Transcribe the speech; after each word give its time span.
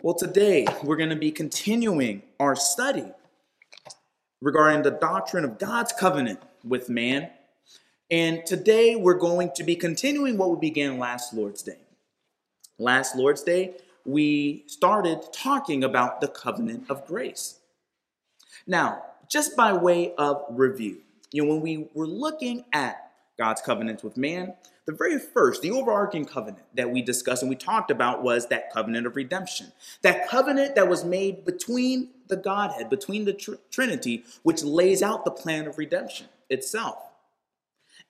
Well, 0.00 0.14
today 0.14 0.64
we're 0.84 0.94
going 0.94 1.10
to 1.10 1.16
be 1.16 1.32
continuing 1.32 2.22
our 2.38 2.54
study 2.54 3.06
regarding 4.40 4.82
the 4.82 4.92
doctrine 4.92 5.44
of 5.44 5.58
God's 5.58 5.92
covenant 5.92 6.38
with 6.62 6.88
man. 6.88 7.30
And 8.08 8.46
today 8.46 8.94
we're 8.94 9.18
going 9.18 9.50
to 9.56 9.64
be 9.64 9.74
continuing 9.74 10.38
what 10.38 10.52
we 10.52 10.68
began 10.68 11.00
last 11.00 11.34
Lord's 11.34 11.64
Day. 11.64 11.80
Last 12.78 13.16
Lord's 13.16 13.42
Day, 13.42 13.74
we 14.04 14.62
started 14.68 15.18
talking 15.32 15.82
about 15.82 16.20
the 16.20 16.28
covenant 16.28 16.84
of 16.88 17.04
grace. 17.04 17.58
Now, 18.68 19.02
just 19.28 19.56
by 19.56 19.72
way 19.72 20.14
of 20.14 20.44
review, 20.50 20.98
you 21.32 21.42
know, 21.42 21.54
when 21.54 21.60
we 21.60 21.88
were 21.92 22.06
looking 22.06 22.64
at 22.72 23.10
God's 23.36 23.62
covenant 23.62 24.04
with 24.04 24.16
man, 24.16 24.54
the 24.88 24.94
very 24.94 25.18
first, 25.18 25.60
the 25.60 25.70
overarching 25.70 26.24
covenant 26.24 26.64
that 26.72 26.90
we 26.90 27.02
discussed 27.02 27.42
and 27.42 27.50
we 27.50 27.56
talked 27.56 27.90
about 27.90 28.22
was 28.22 28.46
that 28.46 28.72
covenant 28.72 29.06
of 29.06 29.16
redemption. 29.16 29.70
That 30.00 30.30
covenant 30.30 30.76
that 30.76 30.88
was 30.88 31.04
made 31.04 31.44
between 31.44 32.08
the 32.28 32.38
Godhead, 32.38 32.88
between 32.88 33.26
the 33.26 33.34
tr- 33.34 33.56
Trinity, 33.70 34.24
which 34.44 34.62
lays 34.62 35.02
out 35.02 35.26
the 35.26 35.30
plan 35.30 35.66
of 35.66 35.76
redemption 35.76 36.28
itself. 36.48 36.96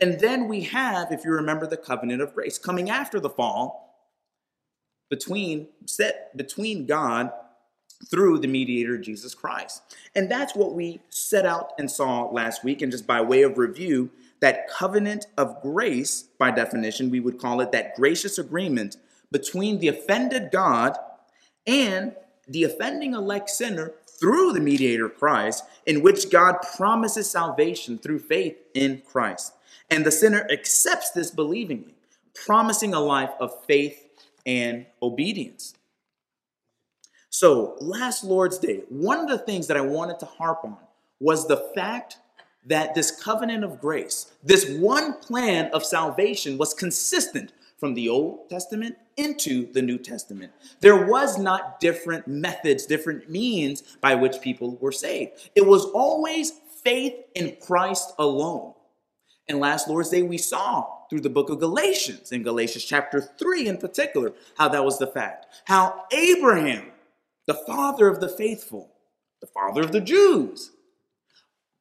And 0.00 0.20
then 0.20 0.46
we 0.46 0.60
have, 0.60 1.10
if 1.10 1.24
you 1.24 1.32
remember, 1.32 1.66
the 1.66 1.76
covenant 1.76 2.22
of 2.22 2.32
grace 2.32 2.58
coming 2.58 2.88
after 2.88 3.18
the 3.18 3.28
fall 3.28 4.06
between 5.10 5.66
set 5.84 6.36
between 6.36 6.86
God 6.86 7.32
through 8.08 8.38
the 8.38 8.46
mediator 8.46 8.98
Jesus 8.98 9.34
Christ. 9.34 9.82
And 10.14 10.30
that's 10.30 10.54
what 10.54 10.74
we 10.74 11.00
set 11.08 11.44
out 11.44 11.72
and 11.76 11.90
saw 11.90 12.30
last 12.30 12.62
week. 12.62 12.82
And 12.82 12.92
just 12.92 13.04
by 13.04 13.20
way 13.20 13.42
of 13.42 13.58
review, 13.58 14.12
that 14.40 14.68
covenant 14.68 15.26
of 15.36 15.60
grace, 15.62 16.28
by 16.38 16.50
definition, 16.50 17.10
we 17.10 17.20
would 17.20 17.38
call 17.38 17.60
it 17.60 17.72
that 17.72 17.96
gracious 17.96 18.38
agreement 18.38 18.96
between 19.30 19.78
the 19.78 19.88
offended 19.88 20.50
God 20.52 20.96
and 21.66 22.14
the 22.46 22.64
offending 22.64 23.14
elect 23.14 23.50
sinner 23.50 23.92
through 24.18 24.52
the 24.52 24.60
mediator 24.60 25.08
Christ, 25.08 25.64
in 25.86 26.02
which 26.02 26.30
God 26.30 26.56
promises 26.76 27.30
salvation 27.30 27.98
through 27.98 28.20
faith 28.20 28.56
in 28.74 29.02
Christ. 29.06 29.52
And 29.90 30.04
the 30.04 30.10
sinner 30.10 30.46
accepts 30.50 31.10
this 31.10 31.30
believingly, 31.30 31.94
promising 32.34 32.94
a 32.94 33.00
life 33.00 33.30
of 33.40 33.52
faith 33.66 34.08
and 34.44 34.86
obedience. 35.02 35.74
So, 37.30 37.76
last 37.80 38.24
Lord's 38.24 38.58
Day, 38.58 38.82
one 38.88 39.20
of 39.20 39.28
the 39.28 39.38
things 39.38 39.66
that 39.68 39.76
I 39.76 39.82
wanted 39.82 40.18
to 40.20 40.26
harp 40.26 40.60
on 40.64 40.78
was 41.20 41.46
the 41.46 41.70
fact 41.74 42.16
that 42.68 42.94
this 42.94 43.10
covenant 43.10 43.64
of 43.64 43.80
grace, 43.80 44.32
this 44.42 44.70
one 44.70 45.14
plan 45.14 45.70
of 45.72 45.84
salvation, 45.84 46.56
was 46.56 46.74
consistent 46.74 47.52
from 47.78 47.94
the 47.94 48.08
Old 48.08 48.48
Testament 48.50 48.96
into 49.16 49.72
the 49.72 49.82
New 49.82 49.98
Testament. 49.98 50.52
There 50.80 51.06
was 51.06 51.38
not 51.38 51.80
different 51.80 52.26
methods, 52.26 52.86
different 52.86 53.30
means 53.30 53.82
by 54.00 54.14
which 54.14 54.40
people 54.40 54.76
were 54.76 54.92
saved. 54.92 55.50
It 55.54 55.66
was 55.66 55.84
always 55.86 56.52
faith 56.82 57.14
in 57.34 57.56
Christ 57.60 58.12
alone. 58.18 58.74
And 59.48 59.60
last 59.60 59.88
Lord's 59.88 60.10
Day, 60.10 60.22
we 60.22 60.38
saw 60.38 60.86
through 61.08 61.20
the 61.20 61.30
book 61.30 61.48
of 61.48 61.60
Galatians, 61.60 62.32
in 62.32 62.42
Galatians 62.42 62.84
chapter 62.84 63.20
3 63.20 63.66
in 63.66 63.78
particular, 63.78 64.34
how 64.58 64.68
that 64.68 64.84
was 64.84 64.98
the 64.98 65.06
fact. 65.06 65.46
How 65.64 66.04
Abraham, 66.12 66.90
the 67.46 67.54
father 67.54 68.08
of 68.08 68.20
the 68.20 68.28
faithful, 68.28 68.92
the 69.40 69.46
father 69.46 69.80
of 69.80 69.92
the 69.92 70.00
Jews, 70.00 70.72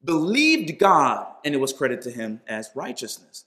believed 0.04 0.78
God 0.78 1.26
and 1.44 1.54
it 1.54 1.58
was 1.58 1.72
credited 1.72 2.02
to 2.04 2.10
him 2.10 2.40
as 2.46 2.70
righteousness. 2.74 3.44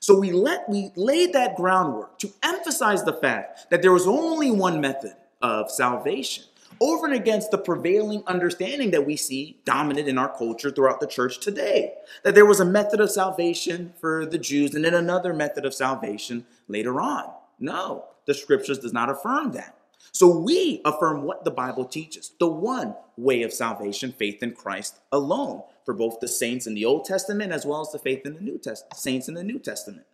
So 0.00 0.18
we 0.18 0.30
let 0.30 0.68
we 0.68 0.90
laid 0.96 1.32
that 1.32 1.56
groundwork 1.56 2.18
to 2.20 2.32
emphasize 2.42 3.04
the 3.04 3.12
fact 3.12 3.70
that 3.70 3.82
there 3.82 3.92
was 3.92 4.06
only 4.06 4.50
one 4.50 4.80
method 4.80 5.14
of 5.42 5.70
salvation 5.70 6.44
over 6.80 7.06
and 7.06 7.14
against 7.14 7.50
the 7.50 7.58
prevailing 7.58 8.22
understanding 8.26 8.90
that 8.92 9.06
we 9.06 9.16
see 9.16 9.60
dominant 9.64 10.08
in 10.08 10.18
our 10.18 10.28
culture 10.36 10.70
throughout 10.70 11.00
the 11.00 11.06
church 11.06 11.40
today. 11.40 11.94
That 12.22 12.34
there 12.34 12.46
was 12.46 12.60
a 12.60 12.64
method 12.64 13.00
of 13.00 13.10
salvation 13.10 13.94
for 14.00 14.26
the 14.26 14.38
Jews 14.38 14.74
and 14.74 14.84
then 14.84 14.94
another 14.94 15.32
method 15.32 15.64
of 15.64 15.74
salvation 15.74 16.46
later 16.68 17.00
on. 17.00 17.32
No, 17.58 18.04
the 18.26 18.34
scriptures 18.34 18.78
does 18.78 18.92
not 18.92 19.10
affirm 19.10 19.52
that. 19.52 19.77
So 20.12 20.38
we 20.38 20.80
affirm 20.84 21.22
what 21.22 21.44
the 21.44 21.50
Bible 21.50 21.84
teaches 21.84 22.32
the 22.38 22.48
one 22.48 22.94
way 23.16 23.42
of 23.42 23.52
salvation, 23.52 24.12
faith 24.12 24.42
in 24.42 24.52
Christ 24.52 24.98
alone, 25.12 25.62
for 25.84 25.94
both 25.94 26.20
the 26.20 26.28
saints 26.28 26.66
in 26.66 26.74
the 26.74 26.84
Old 26.84 27.04
Testament 27.04 27.52
as 27.52 27.66
well 27.66 27.80
as 27.80 27.92
the 27.92 27.98
faith 27.98 28.24
in 28.24 28.34
the 28.34 28.40
New 28.40 28.58
Testament, 28.58 28.96
saints 28.96 29.28
in 29.28 29.34
the 29.34 29.44
New 29.44 29.58
Testament. 29.58 30.06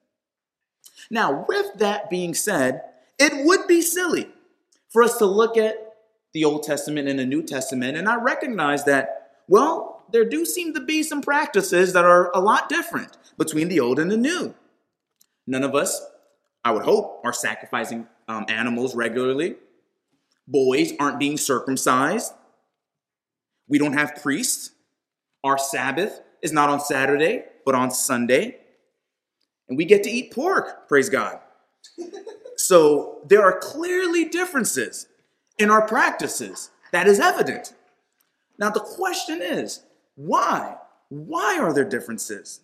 Now, 1.10 1.44
with 1.48 1.74
that 1.76 2.10
being 2.10 2.34
said, 2.34 2.82
it 3.18 3.44
would 3.44 3.66
be 3.66 3.82
silly 3.82 4.28
for 4.90 5.02
us 5.02 5.18
to 5.18 5.26
look 5.26 5.56
at 5.56 5.96
the 6.32 6.44
Old 6.44 6.64
Testament 6.64 7.08
and 7.08 7.18
the 7.18 7.26
New 7.26 7.42
Testament 7.42 7.96
and 7.96 8.08
I 8.08 8.16
recognize 8.16 8.84
that, 8.84 9.42
well, 9.48 10.04
there 10.10 10.24
do 10.24 10.44
seem 10.44 10.74
to 10.74 10.80
be 10.80 11.02
some 11.02 11.22
practices 11.22 11.92
that 11.92 12.04
are 12.04 12.30
a 12.34 12.40
lot 12.40 12.68
different 12.68 13.16
between 13.36 13.68
the 13.68 13.80
old 13.80 13.98
and 13.98 14.10
the 14.10 14.16
new. 14.16 14.54
None 15.46 15.64
of 15.64 15.74
us, 15.74 16.04
I 16.64 16.72
would 16.72 16.84
hope, 16.84 17.20
are 17.24 17.32
sacrificing 17.32 18.06
um, 18.28 18.46
animals 18.48 18.94
regularly. 18.94 19.56
Boys 20.46 20.92
aren't 20.98 21.18
being 21.18 21.36
circumcised. 21.36 22.32
We 23.68 23.78
don't 23.78 23.94
have 23.94 24.20
priests. 24.22 24.70
Our 25.42 25.58
Sabbath 25.58 26.20
is 26.42 26.52
not 26.52 26.68
on 26.68 26.80
Saturday, 26.80 27.44
but 27.64 27.74
on 27.74 27.90
Sunday. 27.90 28.58
And 29.68 29.78
we 29.78 29.84
get 29.84 30.02
to 30.04 30.10
eat 30.10 30.32
pork, 30.32 30.88
praise 30.88 31.08
God. 31.08 31.40
so 32.56 33.20
there 33.26 33.42
are 33.42 33.58
clearly 33.58 34.26
differences 34.26 35.06
in 35.58 35.70
our 35.70 35.86
practices. 35.86 36.70
That 36.92 37.06
is 37.06 37.18
evident. 37.18 37.74
Now, 38.58 38.70
the 38.70 38.80
question 38.80 39.40
is 39.42 39.82
why? 40.14 40.76
Why 41.08 41.58
are 41.58 41.72
there 41.72 41.88
differences? 41.88 42.60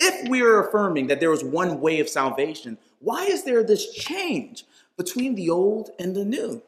If 0.00 0.28
we 0.28 0.42
are 0.42 0.66
affirming 0.66 1.08
that 1.08 1.20
there 1.20 1.32
is 1.32 1.44
one 1.44 1.80
way 1.80 2.00
of 2.00 2.08
salvation, 2.08 2.78
why 3.00 3.24
is 3.24 3.44
there 3.44 3.62
this 3.62 3.92
change 3.92 4.64
between 4.96 5.34
the 5.34 5.50
old 5.50 5.90
and 5.98 6.14
the 6.14 6.24
new? 6.24 6.62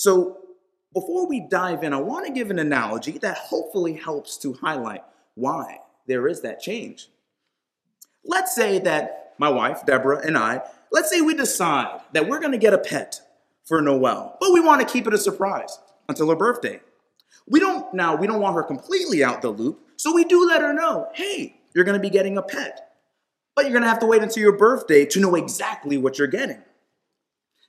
So, 0.00 0.38
before 0.94 1.28
we 1.28 1.40
dive 1.40 1.84
in, 1.84 1.92
I 1.92 2.00
want 2.00 2.24
to 2.24 2.32
give 2.32 2.50
an 2.50 2.58
analogy 2.58 3.18
that 3.18 3.36
hopefully 3.36 3.92
helps 3.92 4.38
to 4.38 4.54
highlight 4.54 5.02
why 5.34 5.80
there 6.06 6.26
is 6.26 6.40
that 6.40 6.62
change. 6.62 7.10
Let's 8.24 8.54
say 8.54 8.78
that 8.78 9.34
my 9.36 9.50
wife, 9.50 9.84
Deborah, 9.84 10.26
and 10.26 10.38
I, 10.38 10.62
let's 10.90 11.10
say 11.10 11.20
we 11.20 11.34
decide 11.34 12.00
that 12.14 12.26
we're 12.26 12.40
going 12.40 12.52
to 12.52 12.56
get 12.56 12.72
a 12.72 12.78
pet 12.78 13.20
for 13.66 13.82
Noel, 13.82 14.38
but 14.40 14.54
we 14.54 14.60
want 14.62 14.80
to 14.80 14.90
keep 14.90 15.06
it 15.06 15.12
a 15.12 15.18
surprise 15.18 15.78
until 16.08 16.30
her 16.30 16.34
birthday. 16.36 16.80
We 17.46 17.60
don't 17.60 17.92
now, 17.92 18.16
we 18.16 18.26
don't 18.26 18.40
want 18.40 18.54
her 18.54 18.62
completely 18.62 19.22
out 19.22 19.42
the 19.42 19.50
loop, 19.50 19.86
so 19.98 20.14
we 20.14 20.24
do 20.24 20.46
let 20.46 20.62
her 20.62 20.72
know, 20.72 21.08
hey, 21.12 21.60
you're 21.74 21.84
going 21.84 22.00
to 22.00 22.00
be 22.00 22.08
getting 22.08 22.38
a 22.38 22.42
pet. 22.42 22.94
But 23.54 23.66
you're 23.66 23.72
going 23.72 23.82
to 23.82 23.90
have 23.90 24.00
to 24.00 24.06
wait 24.06 24.22
until 24.22 24.42
your 24.44 24.56
birthday 24.56 25.04
to 25.04 25.20
know 25.20 25.34
exactly 25.34 25.98
what 25.98 26.16
you're 26.16 26.26
getting. 26.26 26.62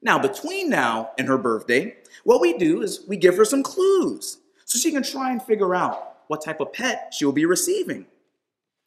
Now, 0.01 0.17
between 0.19 0.69
now 0.69 1.11
and 1.17 1.27
her 1.27 1.37
birthday, 1.37 1.95
what 2.23 2.41
we 2.41 2.57
do 2.57 2.81
is 2.81 3.03
we 3.07 3.17
give 3.17 3.37
her 3.37 3.45
some 3.45 3.63
clues 3.63 4.39
so 4.65 4.79
she 4.79 4.91
can 4.91 5.03
try 5.03 5.31
and 5.31 5.41
figure 5.41 5.75
out 5.75 6.17
what 6.27 6.43
type 6.43 6.59
of 6.59 6.73
pet 6.73 7.13
she 7.15 7.25
will 7.25 7.33
be 7.33 7.45
receiving. 7.45 8.05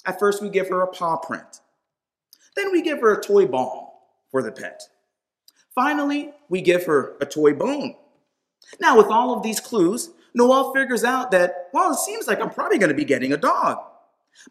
At 0.07 0.19
first, 0.19 0.43
we 0.43 0.49
give 0.49 0.69
her 0.69 0.83
a 0.83 0.87
paw 0.87 1.17
print. 1.17 1.61
Then 2.57 2.73
we 2.73 2.83
give 2.83 3.01
her 3.01 3.13
a 3.13 3.23
toy 3.23 3.47
ball 3.47 4.19
for 4.31 4.43
the 4.43 4.53
pet. 4.53 4.83
Finally, 5.75 6.33
we 6.49 6.61
give 6.61 6.87
her 6.87 7.17
a 7.21 7.27
toy 7.27 7.53
bone. 7.53 7.97
Now, 8.81 8.97
with 8.97 9.07
all 9.07 9.37
of 9.37 9.43
these 9.43 9.61
clues, 9.61 10.11
Noelle 10.35 10.73
figures 10.73 11.05
out 11.05 11.31
that, 11.31 11.69
well, 11.73 11.93
it 11.93 11.99
seems 11.99 12.27
like 12.27 12.41
I'm 12.41 12.51
probably 12.51 12.79
going 12.79 12.91
to 12.91 12.95
be 12.95 13.05
getting 13.05 13.33
a 13.33 13.37
dog. 13.37 13.79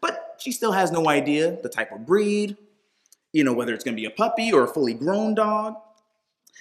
But 0.00 0.36
she 0.38 0.52
still 0.52 0.72
has 0.72 0.90
no 0.90 1.08
idea 1.08 1.58
the 1.62 1.68
type 1.68 1.92
of 1.92 2.06
breed, 2.06 2.56
you 3.32 3.44
know, 3.44 3.52
whether 3.52 3.74
it's 3.74 3.84
going 3.84 3.96
to 3.96 4.00
be 4.00 4.06
a 4.06 4.10
puppy 4.10 4.52
or 4.52 4.64
a 4.64 4.68
fully 4.68 4.94
grown 4.94 5.34
dog. 5.34 5.74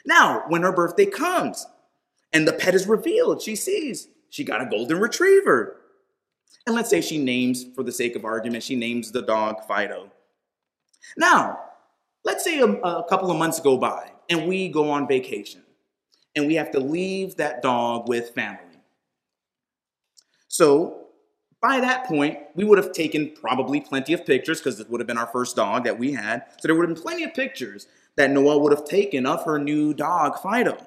Now, 0.06 0.44
when 0.48 0.64
her 0.64 0.72
birthday 0.72 1.06
comes 1.06 1.66
and 2.32 2.48
the 2.48 2.54
pet 2.54 2.76
is 2.76 2.88
revealed, 2.88 3.42
she 3.42 3.56
sees 3.56 4.08
she 4.30 4.44
got 4.44 4.62
a 4.62 4.66
golden 4.66 5.00
retriever. 5.00 5.78
And 6.66 6.76
let's 6.76 6.90
say 6.90 7.02
she 7.02 7.18
names, 7.18 7.66
for 7.76 7.84
the 7.84 7.92
sake 7.92 8.16
of 8.16 8.26
argument, 8.26 8.64
she 8.64 8.76
names 8.76 9.12
the 9.12 9.22
dog 9.22 9.66
Fido. 9.68 10.12
Now, 11.18 11.60
let's 12.24 12.44
say 12.44 12.60
a, 12.60 12.66
a 12.66 13.04
couple 13.08 13.30
of 13.30 13.38
months 13.38 13.60
go 13.60 13.78
by 13.78 14.12
and 14.30 14.48
we 14.48 14.70
go 14.70 14.90
on 14.90 15.08
vacation 15.08 15.64
and 16.36 16.48
we 16.48 16.56
have 16.56 16.72
to 16.72 16.80
leave 16.80 17.36
that 17.36 17.62
dog 17.62 18.08
with 18.08 18.32
family. 18.32 18.80
So, 20.48 21.00
by 21.62 21.80
that 21.80 22.06
point, 22.06 22.40
we 22.56 22.64
would 22.64 22.78
have 22.78 22.92
taken 22.92 23.32
probably 23.40 23.80
plenty 23.80 24.14
of 24.14 24.26
pictures 24.26 24.60
because 24.60 24.80
it 24.80 24.90
would 24.90 25.00
have 25.00 25.08
been 25.08 25.18
our 25.18 25.28
first 25.28 25.56
dog 25.56 25.86
that 25.86 25.98
we 25.98 26.12
had. 26.12 26.44
So, 26.60 26.68
there 26.68 26.76
would 26.76 26.88
have 26.88 26.96
been 26.96 27.04
plenty 27.04 27.24
of 27.24 27.34
pictures 27.34 27.88
that 28.16 28.32
Noelle 28.32 28.62
would 28.62 28.72
have 28.72 28.86
taken 28.86 29.26
of 29.26 29.44
her 29.46 29.60
new 29.60 29.94
dog, 29.94 30.40
Fido. 30.40 30.78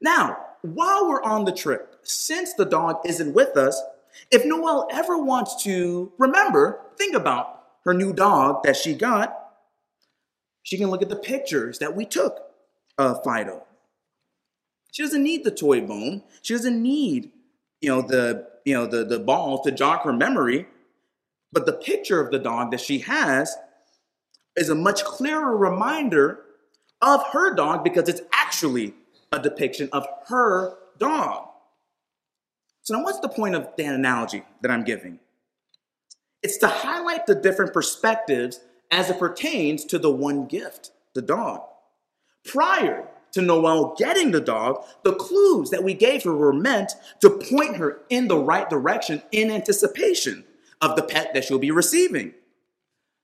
Now, 0.00 0.36
while 0.62 1.08
we're 1.08 1.22
on 1.22 1.44
the 1.44 1.52
trip, 1.52 2.00
since 2.02 2.54
the 2.54 2.64
dog 2.64 3.00
isn't 3.04 3.34
with 3.34 3.56
us, 3.56 3.80
if 4.30 4.44
Noelle 4.44 4.88
ever 4.92 5.18
wants 5.18 5.62
to 5.64 6.12
remember, 6.18 6.80
think 6.96 7.14
about 7.14 7.62
her 7.84 7.94
new 7.94 8.12
dog 8.12 8.62
that 8.64 8.76
she 8.76 8.94
got, 8.94 9.34
she 10.62 10.76
can 10.76 10.90
look 10.90 11.02
at 11.02 11.08
the 11.08 11.16
pictures 11.16 11.78
that 11.78 11.94
we 11.94 12.04
took 12.04 12.40
of 12.98 13.22
Fido. 13.22 13.64
She 14.92 15.02
doesn't 15.02 15.22
need 15.22 15.44
the 15.44 15.50
toy 15.50 15.80
bone. 15.82 16.22
She 16.42 16.54
doesn't 16.54 16.82
need, 16.82 17.30
you 17.80 17.90
know, 17.90 18.02
the 18.02 18.48
you 18.64 18.74
know 18.74 18.86
the, 18.86 19.04
the 19.04 19.20
ball 19.20 19.62
to 19.62 19.70
jog 19.70 20.00
her 20.00 20.12
memory. 20.12 20.66
But 21.52 21.66
the 21.66 21.72
picture 21.72 22.20
of 22.20 22.32
the 22.32 22.38
dog 22.38 22.70
that 22.72 22.80
she 22.80 22.98
has 23.00 23.56
is 24.56 24.68
a 24.68 24.74
much 24.74 25.04
clearer 25.04 25.56
reminder 25.56 26.40
of 27.02 27.22
her 27.32 27.54
dog 27.54 27.84
because 27.84 28.08
it's 28.08 28.22
actually 28.32 28.94
a 29.32 29.38
depiction 29.38 29.88
of 29.92 30.06
her 30.28 30.76
dog. 30.98 31.48
So 32.82 32.94
now 32.94 33.04
what's 33.04 33.20
the 33.20 33.28
point 33.28 33.54
of 33.54 33.68
that 33.76 33.94
analogy 33.94 34.44
that 34.62 34.70
I'm 34.70 34.84
giving? 34.84 35.18
It's 36.42 36.58
to 36.58 36.68
highlight 36.68 37.26
the 37.26 37.34
different 37.34 37.72
perspectives 37.72 38.60
as 38.90 39.10
it 39.10 39.18
pertains 39.18 39.84
to 39.86 39.98
the 39.98 40.10
one 40.10 40.46
gift, 40.46 40.92
the 41.14 41.22
dog. 41.22 41.62
Prior 42.44 43.08
to 43.32 43.42
Noel 43.42 43.94
getting 43.98 44.30
the 44.30 44.40
dog, 44.40 44.84
the 45.02 45.14
clues 45.14 45.70
that 45.70 45.82
we 45.82 45.92
gave 45.92 46.22
her 46.22 46.34
were 46.34 46.52
meant 46.52 46.92
to 47.20 47.30
point 47.30 47.76
her 47.76 48.00
in 48.08 48.28
the 48.28 48.38
right 48.38 48.70
direction 48.70 49.22
in 49.32 49.50
anticipation 49.50 50.44
of 50.80 50.94
the 50.96 51.02
pet 51.02 51.34
that 51.34 51.44
she'll 51.44 51.58
be 51.58 51.70
receiving. 51.70 52.32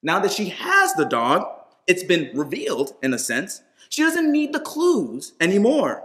Now 0.02 0.18
that 0.20 0.32
she 0.32 0.48
has 0.48 0.94
the 0.94 1.04
dog, 1.04 1.46
it's 1.86 2.02
been 2.02 2.30
revealed 2.34 2.94
in 3.02 3.14
a 3.14 3.18
sense. 3.18 3.62
She 3.88 4.02
doesn't 4.02 4.32
need 4.32 4.52
the 4.52 4.60
clues 4.60 5.34
anymore. 5.40 6.02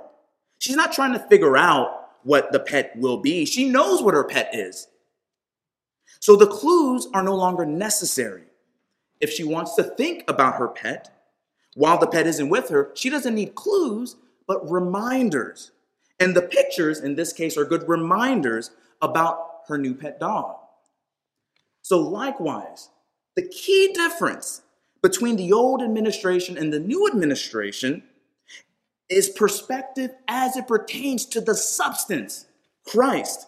She's 0.59 0.75
not 0.75 0.91
trying 0.91 1.13
to 1.13 1.27
figure 1.27 1.57
out 1.57 2.09
what 2.23 2.51
the 2.51 2.59
pet 2.59 2.94
will 2.95 3.17
be. 3.17 3.45
She 3.45 3.69
knows 3.69 4.01
what 4.01 4.13
her 4.13 4.23
pet 4.23 4.49
is. 4.53 4.88
So 6.19 6.35
the 6.35 6.47
clues 6.47 7.07
are 7.13 7.23
no 7.23 7.35
longer 7.35 7.65
necessary. 7.65 8.44
If 9.19 9.31
she 9.31 9.44
wants 9.44 9.75
to 9.75 9.83
think 9.83 10.23
about 10.27 10.55
her 10.55 10.67
pet 10.67 11.09
while 11.75 11.97
the 11.97 12.07
pet 12.07 12.27
isn't 12.27 12.49
with 12.49 12.69
her, 12.69 12.91
she 12.95 13.09
doesn't 13.09 13.35
need 13.35 13.55
clues, 13.55 14.15
but 14.47 14.69
reminders. 14.69 15.71
And 16.19 16.35
the 16.35 16.41
pictures, 16.41 16.99
in 16.99 17.15
this 17.15 17.33
case, 17.33 17.57
are 17.57 17.65
good 17.65 17.88
reminders 17.88 18.71
about 19.01 19.39
her 19.67 19.77
new 19.77 19.94
pet 19.94 20.19
dog. 20.19 20.55
So, 21.81 21.99
likewise, 21.99 22.89
the 23.38 23.48
key 23.48 23.94
difference 23.94 24.63
between 25.04 25.36
the 25.36 25.54
old 25.54 25.84
administration 25.84 26.57
and 26.57 26.74
the 26.74 26.80
new 26.80 27.07
administration 27.07 28.01
is 29.10 29.30
perspective 29.30 30.10
as 30.28 30.57
it 30.57 30.68
pertains 30.68 31.24
to 31.28 31.39
the 31.39 31.54
substance, 31.54 32.48
Christ. 32.88 33.48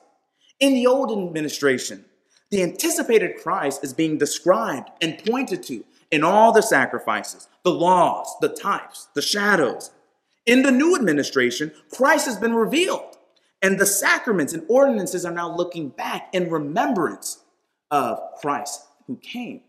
In 0.59 0.75
the 0.75 0.85
old 0.85 1.11
administration, 1.11 2.05
the 2.51 2.61
anticipated 2.61 3.37
Christ 3.41 3.83
is 3.83 3.91
being 3.91 4.19
described 4.19 4.91
and 5.01 5.23
pointed 5.25 5.63
to 5.63 5.83
in 6.11 6.23
all 6.23 6.51
the 6.51 6.61
sacrifices, 6.61 7.47
the 7.63 7.71
laws, 7.71 8.31
the 8.41 8.49
types, 8.49 9.07
the 9.15 9.23
shadows. 9.23 9.89
In 10.45 10.61
the 10.61 10.71
new 10.71 10.95
administration, 10.95 11.71
Christ 11.91 12.27
has 12.27 12.37
been 12.37 12.53
revealed, 12.53 13.17
and 13.63 13.79
the 13.79 13.87
sacraments 13.87 14.53
and 14.53 14.63
ordinances 14.69 15.25
are 15.25 15.33
now 15.33 15.51
looking 15.51 15.89
back 15.89 16.29
in 16.31 16.51
remembrance 16.51 17.39
of 17.89 18.19
Christ 18.39 18.85
who 19.07 19.17
came. 19.17 19.61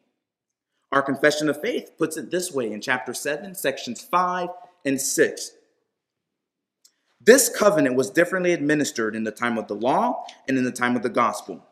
Our 0.93 1.03
confession 1.03 1.49
of 1.49 1.61
faith 1.61 1.93
puts 1.99 2.17
it 2.17 2.31
this 2.31 2.53
way 2.53 2.73
in 2.73 2.81
chapter 2.81 3.15
7, 3.15 3.55
sections 3.55 4.03
5 4.03 4.49
and 4.85 5.01
6. 5.01 5.53
This 7.21 7.49
covenant 7.49 7.95
was 7.97 8.11
differently 8.11 8.53
administered 8.53 9.15
in 9.15 9.25
the 9.25 9.31
time 9.31 9.57
of 9.57 9.69
the 9.69 9.75
law 9.75 10.25
and 10.49 10.59
in 10.59 10.65
the 10.65 10.73
time 10.73 10.97
of 10.97 11.03
the 11.03 11.09
gospel. 11.09 11.65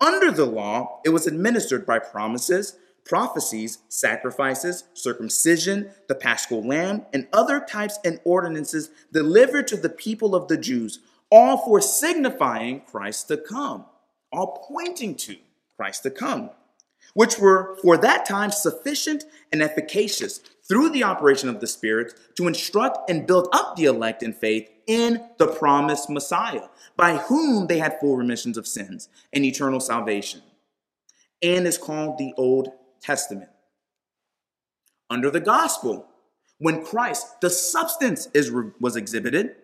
Under 0.00 0.30
the 0.30 0.46
law, 0.46 1.00
it 1.04 1.10
was 1.10 1.26
administered 1.26 1.86
by 1.86 1.98
promises, 1.98 2.76
prophecies, 3.04 3.78
sacrifices, 3.88 4.84
circumcision, 4.94 5.90
the 6.08 6.14
paschal 6.14 6.66
lamb, 6.66 7.06
and 7.12 7.28
other 7.32 7.60
types 7.60 7.98
and 8.04 8.20
ordinances 8.24 8.90
delivered 9.12 9.68
to 9.68 9.76
the 9.76 9.88
people 9.88 10.34
of 10.34 10.48
the 10.48 10.56
Jews, 10.56 10.98
all 11.30 11.58
for 11.58 11.80
signifying 11.80 12.80
Christ 12.80 13.28
to 13.28 13.36
come, 13.36 13.84
all 14.32 14.66
pointing 14.68 15.14
to 15.16 15.36
Christ 15.76 16.02
to 16.02 16.10
come 16.10 16.50
which 17.16 17.38
were 17.38 17.78
for 17.80 17.96
that 17.96 18.26
time 18.26 18.50
sufficient 18.50 19.24
and 19.50 19.62
efficacious 19.62 20.38
through 20.68 20.90
the 20.90 21.02
operation 21.02 21.48
of 21.48 21.60
the 21.60 21.66
Spirit 21.66 22.12
to 22.36 22.46
instruct 22.46 23.08
and 23.08 23.26
build 23.26 23.48
up 23.54 23.74
the 23.74 23.86
elect 23.86 24.22
in 24.22 24.34
faith 24.34 24.68
in 24.86 25.26
the 25.38 25.46
promised 25.46 26.10
Messiah, 26.10 26.68
by 26.94 27.16
whom 27.16 27.68
they 27.68 27.78
had 27.78 27.98
full 28.00 28.18
remissions 28.18 28.58
of 28.58 28.66
sins 28.66 29.08
and 29.32 29.46
eternal 29.46 29.80
salvation, 29.80 30.42
and 31.40 31.66
is 31.66 31.78
called 31.78 32.18
the 32.18 32.34
Old 32.36 32.68
Testament. 33.00 33.48
Under 35.08 35.30
the 35.30 35.40
gospel, 35.40 36.06
when 36.58 36.84
Christ, 36.84 37.40
the 37.40 37.48
substance, 37.48 38.28
is, 38.34 38.52
was 38.78 38.94
exhibited, 38.94 39.56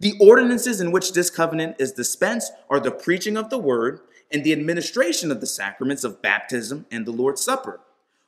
the 0.00 0.14
ordinances 0.20 0.80
in 0.80 0.90
which 0.90 1.12
this 1.12 1.30
covenant 1.30 1.76
is 1.78 1.92
dispensed 1.92 2.52
are 2.68 2.80
the 2.80 2.90
preaching 2.90 3.36
of 3.36 3.50
the 3.50 3.58
word 3.58 4.00
and 4.32 4.42
the 4.42 4.52
administration 4.52 5.30
of 5.30 5.40
the 5.40 5.46
sacraments 5.46 6.04
of 6.04 6.22
baptism 6.22 6.86
and 6.90 7.06
the 7.06 7.12
Lord's 7.12 7.44
Supper, 7.44 7.80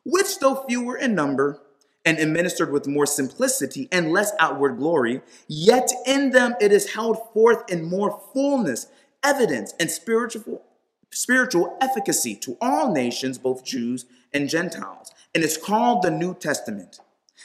which, 0.04 0.38
though 0.38 0.64
fewer 0.68 0.96
in 0.96 1.14
number 1.14 1.60
and 2.04 2.18
administered 2.18 2.70
with 2.70 2.86
more 2.86 3.06
simplicity 3.06 3.88
and 3.90 4.12
less 4.12 4.32
outward 4.38 4.76
glory, 4.76 5.22
yet 5.48 5.90
in 6.06 6.30
them 6.30 6.54
it 6.60 6.70
is 6.70 6.92
held 6.92 7.32
forth 7.32 7.70
in 7.70 7.82
more 7.82 8.20
fullness, 8.34 8.86
evidence, 9.22 9.72
and 9.80 9.90
spiritual, 9.90 10.62
spiritual 11.10 11.78
efficacy 11.80 12.36
to 12.36 12.58
all 12.60 12.92
nations, 12.92 13.38
both 13.38 13.64
Jews 13.64 14.04
and 14.32 14.48
Gentiles, 14.48 15.10
and 15.34 15.42
is 15.42 15.56
called 15.56 16.02
the 16.02 16.10
New 16.10 16.34
Testament. 16.34 17.00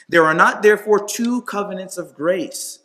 There 0.08 0.26
are 0.26 0.34
not, 0.34 0.62
therefore, 0.62 1.06
two 1.06 1.42
covenants 1.42 1.96
of 1.96 2.14
grace, 2.14 2.80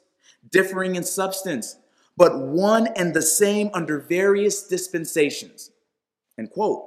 differing 0.49 0.95
in 0.95 1.03
substance 1.03 1.75
but 2.17 2.39
one 2.39 2.87
and 2.95 3.13
the 3.13 3.21
same 3.21 3.69
under 3.73 3.99
various 3.99 4.67
dispensations. 4.67 5.71
End 6.37 6.51
quote. 6.51 6.83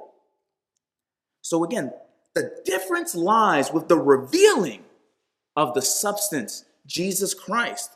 So 1.41 1.63
again, 1.63 1.91
the 2.35 2.61
difference 2.65 3.15
lies 3.15 3.71
with 3.71 3.87
the 3.87 3.97
revealing 3.97 4.83
of 5.55 5.73
the 5.73 5.81
substance, 5.81 6.65
Jesus 6.85 7.33
Christ. 7.33 7.91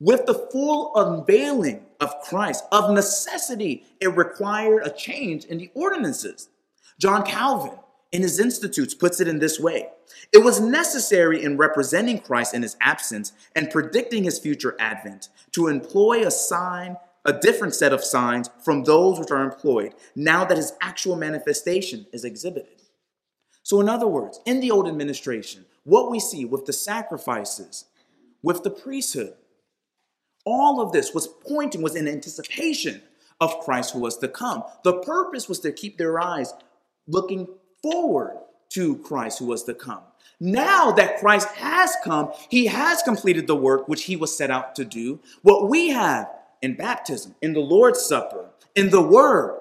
With 0.00 0.24
the 0.24 0.48
full 0.50 0.92
unveiling 0.96 1.84
of 2.00 2.20
Christ, 2.22 2.64
of 2.72 2.90
necessity, 2.92 3.84
it 4.00 4.16
required 4.16 4.86
a 4.86 4.90
change 4.90 5.44
in 5.44 5.58
the 5.58 5.70
ordinances. 5.74 6.48
John 6.98 7.24
Calvin 7.24 7.78
in 8.12 8.22
his 8.22 8.40
Institutes 8.40 8.94
puts 8.94 9.20
it 9.20 9.28
in 9.28 9.38
this 9.38 9.60
way 9.60 9.88
It 10.32 10.38
was 10.38 10.60
necessary 10.60 11.42
in 11.42 11.56
representing 11.56 12.18
Christ 12.18 12.54
in 12.54 12.62
his 12.62 12.76
absence 12.80 13.32
and 13.54 13.70
predicting 13.70 14.24
his 14.24 14.38
future 14.38 14.76
advent 14.78 15.28
to 15.52 15.68
employ 15.68 16.26
a 16.26 16.30
sign, 16.30 16.96
a 17.24 17.32
different 17.32 17.74
set 17.74 17.92
of 17.92 18.04
signs 18.04 18.50
from 18.64 18.84
those 18.84 19.18
which 19.18 19.30
are 19.30 19.42
employed 19.42 19.94
now 20.14 20.44
that 20.44 20.56
his 20.56 20.72
actual 20.80 21.16
manifestation 21.16 22.06
is 22.12 22.24
exhibited. 22.24 22.82
So, 23.62 23.80
in 23.80 23.88
other 23.88 24.06
words, 24.06 24.40
in 24.46 24.60
the 24.60 24.70
old 24.70 24.88
administration, 24.88 25.66
what 25.84 26.10
we 26.10 26.18
see 26.18 26.44
with 26.44 26.66
the 26.66 26.72
sacrifices, 26.72 27.84
with 28.42 28.62
the 28.62 28.70
priesthood, 28.70 29.34
all 30.44 30.80
of 30.80 30.92
this 30.92 31.14
was 31.14 31.28
pointing, 31.28 31.82
was 31.82 31.94
in 31.94 32.08
anticipation 32.08 33.02
of 33.40 33.60
Christ 33.60 33.92
who 33.92 34.00
was 34.00 34.18
to 34.18 34.28
come. 34.28 34.64
The 34.84 34.98
purpose 35.00 35.48
was 35.48 35.60
to 35.60 35.72
keep 35.72 35.98
their 35.98 36.20
eyes 36.20 36.52
looking 37.06 37.46
forward 37.82 38.38
to 38.70 38.96
Christ 38.98 39.38
who 39.38 39.46
was 39.46 39.64
to 39.64 39.74
come. 39.74 40.02
Now 40.38 40.92
that 40.92 41.18
Christ 41.18 41.48
has 41.56 41.94
come, 42.02 42.32
he 42.48 42.66
has 42.66 43.02
completed 43.02 43.46
the 43.46 43.56
work 43.56 43.88
which 43.88 44.04
he 44.04 44.16
was 44.16 44.36
set 44.36 44.50
out 44.50 44.74
to 44.76 44.84
do. 44.84 45.20
What 45.42 45.68
we 45.68 45.90
have 45.90 46.30
in 46.62 46.76
baptism, 46.76 47.34
in 47.42 47.52
the 47.52 47.60
Lord's 47.60 48.00
Supper, 48.00 48.46
in 48.74 48.90
the 48.90 49.02
Word, 49.02 49.58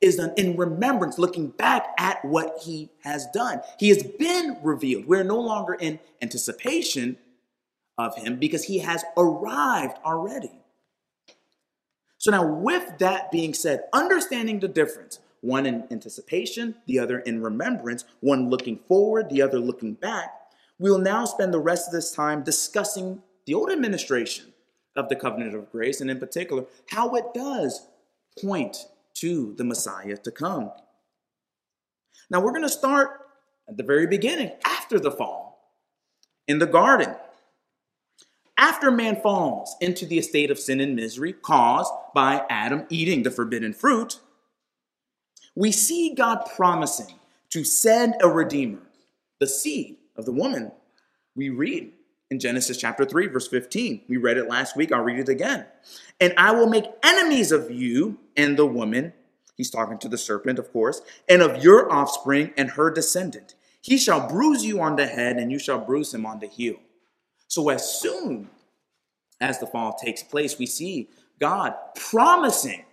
is 0.00 0.16
done 0.16 0.32
in 0.36 0.56
remembrance, 0.56 1.18
looking 1.18 1.48
back 1.48 1.88
at 1.98 2.24
what 2.24 2.58
he 2.62 2.90
has 3.00 3.26
done. 3.32 3.60
He 3.78 3.88
has 3.88 4.02
been 4.02 4.58
revealed. 4.62 5.06
We're 5.06 5.24
no 5.24 5.40
longer 5.40 5.74
in 5.74 5.98
anticipation 6.22 7.16
of 7.96 8.16
him 8.16 8.38
because 8.38 8.64
he 8.64 8.78
has 8.78 9.04
arrived 9.16 9.98
already. 10.04 10.52
So, 12.18 12.30
now 12.30 12.46
with 12.46 12.98
that 12.98 13.32
being 13.32 13.54
said, 13.54 13.84
understanding 13.92 14.60
the 14.60 14.68
difference 14.68 15.20
one 15.40 15.66
in 15.66 15.86
anticipation, 15.90 16.74
the 16.86 16.98
other 16.98 17.20
in 17.20 17.42
remembrance, 17.42 18.04
one 18.20 18.50
looking 18.50 18.78
forward, 18.88 19.30
the 19.30 19.42
other 19.42 19.58
looking 19.58 19.94
back. 19.94 20.34
We 20.78 20.90
will 20.90 20.98
now 20.98 21.24
spend 21.24 21.52
the 21.52 21.58
rest 21.58 21.88
of 21.88 21.92
this 21.92 22.12
time 22.12 22.42
discussing 22.42 23.22
the 23.46 23.54
old 23.54 23.70
administration 23.70 24.52
of 24.96 25.08
the 25.08 25.16
covenant 25.16 25.54
of 25.54 25.70
grace, 25.70 26.00
and 26.00 26.10
in 26.10 26.18
particular, 26.18 26.64
how 26.90 27.14
it 27.14 27.24
does 27.34 27.86
point 28.40 28.86
to 29.14 29.54
the 29.56 29.64
Messiah 29.64 30.16
to 30.16 30.30
come. 30.30 30.70
Now, 32.30 32.40
we're 32.40 32.52
going 32.52 32.62
to 32.62 32.68
start 32.68 33.10
at 33.68 33.76
the 33.76 33.82
very 33.82 34.06
beginning, 34.06 34.52
after 34.64 34.98
the 34.98 35.10
fall, 35.10 35.74
in 36.46 36.58
the 36.58 36.66
garden. 36.66 37.14
After 38.56 38.90
man 38.90 39.16
falls 39.16 39.76
into 39.80 40.04
the 40.04 40.18
estate 40.18 40.50
of 40.50 40.58
sin 40.58 40.80
and 40.80 40.96
misery 40.96 41.32
caused 41.32 41.92
by 42.14 42.44
Adam 42.50 42.86
eating 42.88 43.22
the 43.22 43.30
forbidden 43.30 43.72
fruit, 43.72 44.18
we 45.58 45.72
see 45.72 46.14
God 46.14 46.44
promising 46.54 47.14
to 47.50 47.64
send 47.64 48.14
a 48.20 48.28
redeemer, 48.28 48.78
the 49.40 49.46
seed 49.48 49.96
of 50.14 50.24
the 50.24 50.30
woman 50.30 50.70
we 51.34 51.48
read 51.48 51.90
in 52.30 52.38
Genesis 52.38 52.76
chapter 52.76 53.04
3, 53.04 53.26
verse 53.26 53.48
15. 53.48 54.02
We 54.08 54.18
read 54.18 54.36
it 54.36 54.48
last 54.48 54.76
week. 54.76 54.92
I'll 54.92 55.02
read 55.02 55.18
it 55.18 55.28
again. 55.28 55.66
And 56.20 56.32
I 56.36 56.52
will 56.52 56.68
make 56.68 56.84
enemies 57.02 57.50
of 57.50 57.72
you 57.72 58.20
and 58.36 58.56
the 58.56 58.66
woman. 58.66 59.12
He's 59.56 59.70
talking 59.70 59.98
to 59.98 60.08
the 60.08 60.16
serpent, 60.16 60.60
of 60.60 60.72
course, 60.72 61.02
and 61.28 61.42
of 61.42 61.64
your 61.64 61.92
offspring 61.92 62.52
and 62.56 62.70
her 62.70 62.88
descendant. 62.88 63.56
He 63.80 63.98
shall 63.98 64.28
bruise 64.28 64.64
you 64.64 64.80
on 64.80 64.94
the 64.94 65.06
head, 65.06 65.38
and 65.38 65.50
you 65.50 65.58
shall 65.58 65.80
bruise 65.80 66.14
him 66.14 66.24
on 66.24 66.38
the 66.38 66.46
heel. 66.46 66.76
So, 67.48 67.68
as 67.68 68.00
soon 68.00 68.48
as 69.40 69.58
the 69.58 69.66
fall 69.66 69.94
takes 69.94 70.22
place, 70.22 70.56
we 70.56 70.66
see 70.66 71.08
God 71.40 71.74
promising 71.96 72.84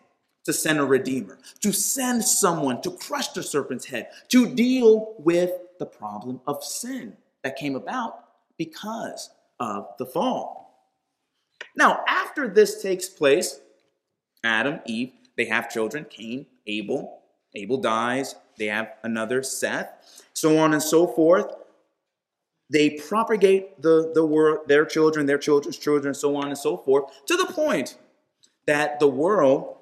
to 0.46 0.54
send 0.54 0.80
a 0.80 0.86
redeemer, 0.86 1.38
to 1.62 1.72
send 1.72 2.24
someone 2.24 2.82
to 2.82 2.92
crush 2.92 3.30
the 3.30 3.44
serpent's 3.44 3.86
head, 3.86 4.10
to 4.30 4.48
deal 4.48 5.16
with 5.20 5.52
the 5.80 5.86
problem 5.86 6.40
of 6.48 6.64
sin 6.64 7.18
that 7.44 7.58
came 7.58 7.76
about 7.76 8.20
because 8.58 9.32
of 9.60 9.88
the 9.98 10.06
fall. 10.06 10.66
Now, 11.76 12.04
after 12.08 12.48
this 12.48 12.82
takes 12.82 13.10
place, 13.10 13.60
Adam, 14.44 14.80
Eve, 14.86 15.12
they 15.36 15.46
have 15.46 15.70
children 15.70 16.06
Cain, 16.10 16.46
Abel. 16.68 17.22
Abel 17.56 17.78
dies. 17.78 18.36
They 18.58 18.68
have 18.68 18.94
another 19.04 19.44
Seth, 19.44 20.24
so 20.34 20.58
on 20.58 20.74
and 20.74 20.82
so 20.82 21.08
forth. 21.08 21.54
They 22.70 22.92
propagate 22.92 23.82
the, 23.82 24.12
the 24.14 24.26
world, 24.26 24.68
their 24.68 24.86
children, 24.86 25.26
their 25.26 25.38
children's 25.38 25.78
children, 25.78 26.14
so 26.14 26.36
on 26.36 26.48
and 26.48 26.58
so 26.58 26.78
forth, 26.78 27.12
to 27.28 27.36
the 27.36 27.46
point 27.46 27.98
that 28.66 29.00
the 29.00 29.08
world 29.08 29.78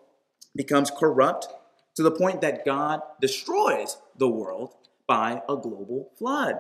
becomes 0.56 0.92
corrupt, 0.92 1.48
to 1.96 2.04
the 2.04 2.12
point 2.12 2.42
that 2.42 2.66
God 2.66 3.02
destroys 3.22 3.98
the 4.18 4.28
world 4.28 4.74
by 5.08 5.42
a 5.48 5.56
global 5.56 6.12
flood. 6.18 6.60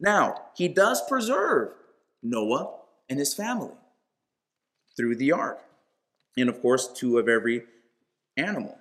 Now, 0.00 0.46
he 0.56 0.68
does 0.68 1.02
preserve 1.06 1.74
Noah 2.22 2.74
and 3.08 3.18
his 3.18 3.34
family 3.34 3.74
through 4.96 5.16
the 5.16 5.32
ark, 5.32 5.62
and 6.36 6.48
of 6.48 6.60
course, 6.60 6.88
two 6.92 7.18
of 7.18 7.28
every 7.28 7.64
animal. 8.36 8.76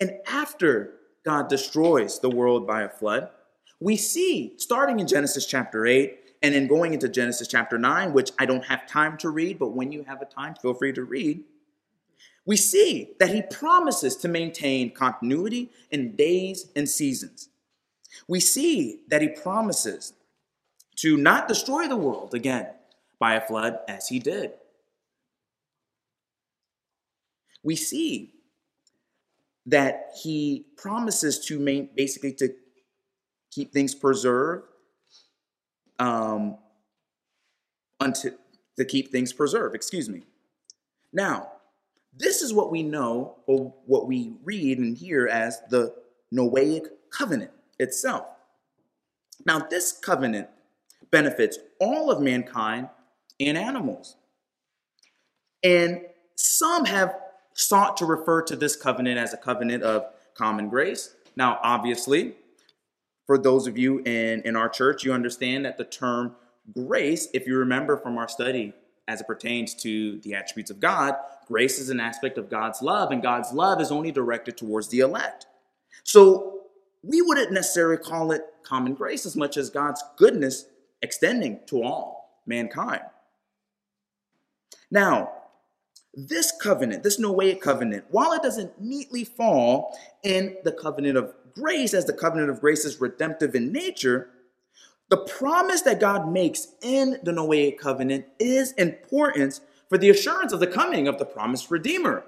And 0.00 0.18
after 0.26 0.94
God 1.24 1.48
destroys 1.48 2.18
the 2.18 2.30
world 2.30 2.66
by 2.66 2.82
a 2.82 2.88
flood, 2.88 3.30
we 3.80 3.96
see, 3.96 4.54
starting 4.58 5.00
in 5.00 5.06
Genesis 5.06 5.46
chapter 5.46 5.86
8, 5.86 6.18
and 6.42 6.54
then 6.54 6.66
going 6.66 6.92
into 6.92 7.08
Genesis 7.08 7.46
chapter 7.46 7.78
9, 7.78 8.12
which 8.12 8.32
I 8.38 8.46
don't 8.46 8.64
have 8.64 8.86
time 8.86 9.16
to 9.18 9.30
read, 9.30 9.58
but 9.58 9.68
when 9.68 9.92
you 9.92 10.02
have 10.04 10.20
a 10.20 10.26
time, 10.26 10.54
feel 10.54 10.74
free 10.74 10.92
to 10.92 11.04
read. 11.04 11.44
We 12.44 12.56
see 12.56 13.12
that 13.20 13.30
he 13.30 13.42
promises 13.42 14.16
to 14.16 14.28
maintain 14.28 14.92
continuity 14.92 15.70
in 15.90 16.16
days 16.16 16.66
and 16.74 16.88
seasons. 16.88 17.48
We 18.26 18.40
see 18.40 19.02
that 19.08 19.22
he 19.22 19.28
promises 19.28 20.12
to 20.96 21.16
not 21.16 21.46
destroy 21.46 21.86
the 21.86 21.96
world 21.96 22.34
again 22.34 22.66
by 23.20 23.34
a 23.34 23.40
flood 23.40 23.78
as 23.88 24.08
he 24.08 24.18
did. 24.18 24.52
We 27.62 27.76
see 27.76 28.32
that 29.66 30.10
he 30.20 30.66
promises 30.76 31.38
to 31.46 31.60
main, 31.60 31.90
basically 31.94 32.32
to 32.34 32.52
keep 33.52 33.72
things 33.72 33.94
preserved 33.94 34.66
um, 36.02 36.56
until 38.00 38.32
to 38.76 38.84
keep 38.84 39.10
things 39.12 39.32
preserved 39.32 39.74
excuse 39.74 40.08
me 40.08 40.22
now 41.12 41.52
this 42.16 42.42
is 42.42 42.52
what 42.52 42.70
we 42.70 42.82
know 42.82 43.36
or 43.46 43.74
what 43.86 44.06
we 44.06 44.34
read 44.44 44.78
and 44.78 44.96
hear 44.96 45.26
as 45.26 45.60
the 45.70 45.94
noahic 46.32 46.86
covenant 47.10 47.50
itself. 47.78 48.26
Now, 49.46 49.58
this 49.58 49.92
covenant 49.92 50.48
benefits 51.10 51.58
all 51.80 52.10
of 52.10 52.22
mankind 52.22 52.88
and 53.40 53.56
animals. 53.56 54.16
And 55.62 56.02
some 56.36 56.84
have 56.84 57.16
sought 57.54 57.96
to 57.98 58.06
refer 58.06 58.42
to 58.42 58.56
this 58.56 58.76
covenant 58.76 59.18
as 59.18 59.32
a 59.32 59.36
covenant 59.36 59.82
of 59.82 60.06
common 60.34 60.68
grace. 60.68 61.14
Now, 61.36 61.60
obviously, 61.62 62.34
for 63.26 63.38
those 63.38 63.66
of 63.66 63.78
you 63.78 64.00
in, 64.00 64.42
in 64.42 64.56
our 64.56 64.68
church, 64.68 65.04
you 65.04 65.12
understand 65.12 65.64
that 65.64 65.78
the 65.78 65.84
term 65.84 66.34
grace, 66.72 67.28
if 67.32 67.46
you 67.46 67.56
remember 67.56 67.96
from 67.96 68.18
our 68.18 68.28
study 68.28 68.72
as 69.08 69.20
it 69.20 69.26
pertains 69.26 69.74
to 69.74 70.20
the 70.20 70.34
attributes 70.34 70.70
of 70.70 70.80
God, 70.80 71.14
grace 71.46 71.78
is 71.78 71.90
an 71.90 72.00
aspect 72.00 72.38
of 72.38 72.48
God's 72.48 72.82
love, 72.82 73.10
and 73.10 73.22
God's 73.22 73.52
love 73.52 73.80
is 73.80 73.90
only 73.90 74.12
directed 74.12 74.56
towards 74.56 74.88
the 74.88 75.00
elect. 75.00 75.46
So 76.04 76.60
we 77.02 77.20
wouldn't 77.20 77.52
necessarily 77.52 77.96
call 77.96 78.32
it 78.32 78.42
common 78.62 78.94
grace 78.94 79.26
as 79.26 79.36
much 79.36 79.56
as 79.56 79.70
God's 79.70 80.02
goodness 80.16 80.66
extending 81.02 81.60
to 81.66 81.82
all 81.82 82.42
mankind. 82.46 83.02
Now, 84.90 85.32
this 86.14 86.52
covenant, 86.52 87.02
this 87.02 87.18
Noahic 87.18 87.60
covenant, 87.60 88.04
while 88.10 88.32
it 88.32 88.42
doesn't 88.42 88.80
neatly 88.80 89.24
fall 89.24 89.98
in 90.22 90.56
the 90.62 90.72
covenant 90.72 91.16
of 91.16 91.34
grace, 91.54 91.94
as 91.94 92.06
the 92.06 92.12
covenant 92.12 92.50
of 92.50 92.60
grace 92.60 92.84
is 92.84 93.00
redemptive 93.00 93.54
in 93.54 93.72
nature, 93.72 94.30
the 95.08 95.16
promise 95.18 95.82
that 95.82 96.00
God 96.00 96.32
makes 96.32 96.68
in 96.80 97.18
the 97.22 97.32
Noahic 97.32 97.78
covenant 97.78 98.26
is 98.38 98.72
important 98.72 99.60
for 99.88 99.98
the 99.98 100.08
assurance 100.08 100.52
of 100.52 100.60
the 100.60 100.66
coming 100.66 101.06
of 101.06 101.18
the 101.18 101.24
promised 101.24 101.70
Redeemer. 101.70 102.24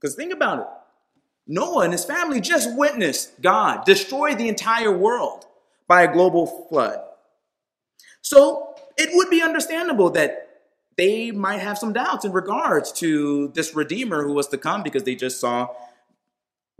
Because 0.00 0.14
think 0.14 0.32
about 0.32 0.60
it 0.60 0.66
Noah 1.46 1.82
and 1.82 1.92
his 1.92 2.04
family 2.04 2.40
just 2.40 2.76
witnessed 2.76 3.40
God 3.42 3.84
destroy 3.84 4.34
the 4.34 4.48
entire 4.48 4.96
world 4.96 5.46
by 5.88 6.02
a 6.02 6.12
global 6.12 6.46
flood. 6.68 7.00
So 8.22 8.76
it 8.96 9.10
would 9.14 9.28
be 9.28 9.42
understandable 9.42 10.10
that 10.10 10.50
they 10.96 11.32
might 11.32 11.58
have 11.58 11.78
some 11.78 11.92
doubts 11.92 12.24
in 12.24 12.30
regards 12.30 12.92
to 12.92 13.48
this 13.48 13.74
Redeemer 13.74 14.22
who 14.22 14.34
was 14.34 14.46
to 14.48 14.58
come 14.58 14.84
because 14.84 15.02
they 15.02 15.16
just 15.16 15.40
saw 15.40 15.68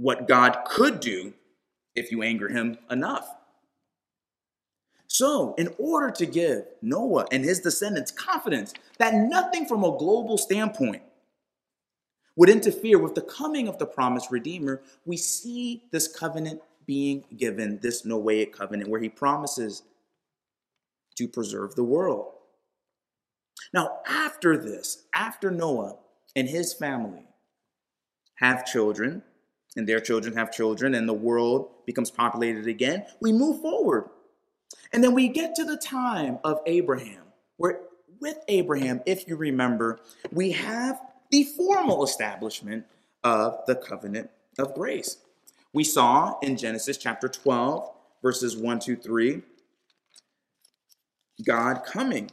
what 0.01 0.27
God 0.27 0.59
could 0.65 1.01
do 1.01 1.35
if 1.95 2.11
you 2.11 2.23
anger 2.23 2.49
him 2.49 2.79
enough. 2.91 3.29
So, 5.07 5.55
in 5.59 5.75
order 5.77 6.11
to 6.13 6.25
give 6.25 6.65
Noah 6.81 7.27
and 7.31 7.45
his 7.45 7.61
descendants 7.61 8.11
confidence 8.11 8.73
that 8.99 9.13
nothing 9.13 9.67
from 9.67 9.85
a 9.85 9.97
global 9.97 10.39
standpoint 10.39 11.03
would 12.37 12.49
interfere 12.49 12.99
with 12.99 13.15
the 13.15 13.21
coming 13.21 13.69
of 13.69 13.79
the 13.79 13.87
promised 13.87 14.31
Redeemer, 14.31 14.81
we 15.05 15.17
see 15.17 15.83
this 15.91 16.09
covenant 16.09 16.63
being 16.87 17.25
given, 17.37 17.81
this 17.83 18.03
Noahic 18.03 18.53
covenant, 18.53 18.89
where 18.89 19.01
he 19.01 19.09
promises 19.09 19.83
to 21.17 21.29
preserve 21.29 21.75
the 21.75 21.85
world. 21.85 22.33
Now, 23.75 23.99
after 24.07 24.57
this, 24.57 25.05
after 25.13 25.51
Noah 25.51 25.97
and 26.35 26.49
his 26.49 26.73
family 26.73 27.27
have 28.37 28.65
children, 28.65 29.23
and 29.77 29.89
their 29.89 30.01
children 30.01 30.35
have 30.35 30.53
children, 30.53 30.95
and 30.95 31.09
the 31.09 31.15
world 31.15 31.71
becomes 31.87 32.11
populated 32.11 32.67
again, 32.67 33.05
we 33.21 33.33
move 33.33 33.61
forward. 33.61 34.11
And 34.93 35.03
then 35.03 35.15
we 35.15 35.29
get 35.29 35.55
to 35.57 35.65
the 35.65 35.77
time 35.77 36.39
of 36.45 36.61
Abraham, 36.67 37.23
where 37.57 37.81
with 38.21 38.39
Abraham, 38.49 39.01
if 39.07 39.27
you 39.29 39.37
remember, 39.37 40.01
we 40.33 40.51
have 40.53 41.01
the 41.31 41.45
formal 41.45 42.05
establishment 42.05 42.85
of 43.25 43.61
the 43.67 43.77
covenant 43.77 44.31
of 44.59 44.75
grace. 44.75 45.19
We 45.73 45.85
saw 45.85 46.39
in 46.41 46.57
Genesis 46.57 46.97
chapter 46.97 47.29
12, 47.29 47.89
verses 48.23 48.57
1 48.57 48.81
to 48.81 48.97
3, 48.97 49.43
God 51.45 51.85
coming 51.85 52.31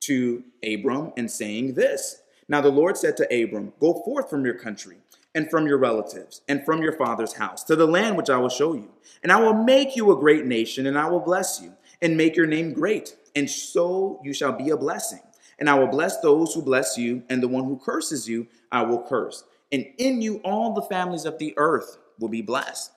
to 0.00 0.42
Abram 0.66 1.12
and 1.16 1.30
saying 1.30 1.74
this 1.74 2.22
Now 2.48 2.60
the 2.60 2.70
Lord 2.70 2.96
said 2.96 3.16
to 3.18 3.24
Abram, 3.24 3.74
Go 3.78 4.02
forth 4.02 4.30
from 4.30 4.44
your 4.44 4.54
country 4.54 4.96
and 5.38 5.48
from 5.48 5.68
your 5.68 5.78
relatives 5.78 6.40
and 6.48 6.64
from 6.64 6.82
your 6.82 6.92
father's 6.92 7.34
house 7.34 7.62
to 7.62 7.76
the 7.76 7.86
land 7.86 8.16
which 8.16 8.28
I 8.28 8.38
will 8.38 8.48
show 8.48 8.74
you. 8.74 8.90
And 9.22 9.30
I 9.30 9.40
will 9.40 9.54
make 9.54 9.94
you 9.94 10.10
a 10.10 10.18
great 10.18 10.44
nation, 10.44 10.84
and 10.84 10.98
I 10.98 11.08
will 11.08 11.20
bless 11.20 11.62
you 11.62 11.74
and 12.02 12.16
make 12.16 12.34
your 12.34 12.48
name 12.48 12.72
great, 12.72 13.14
and 13.36 13.48
so 13.48 14.20
you 14.24 14.32
shall 14.32 14.52
be 14.52 14.70
a 14.70 14.76
blessing. 14.76 15.20
And 15.60 15.70
I 15.70 15.78
will 15.78 15.86
bless 15.86 16.20
those 16.22 16.54
who 16.54 16.62
bless 16.62 16.98
you, 16.98 17.22
and 17.30 17.40
the 17.40 17.46
one 17.46 17.64
who 17.64 17.78
curses 17.78 18.28
you, 18.28 18.48
I 18.72 18.82
will 18.82 19.00
curse. 19.00 19.44
And 19.70 19.86
in 19.96 20.22
you, 20.22 20.40
all 20.44 20.72
the 20.72 20.82
families 20.82 21.24
of 21.24 21.38
the 21.38 21.54
earth 21.56 21.98
will 22.18 22.28
be 22.28 22.42
blessed. 22.42 22.90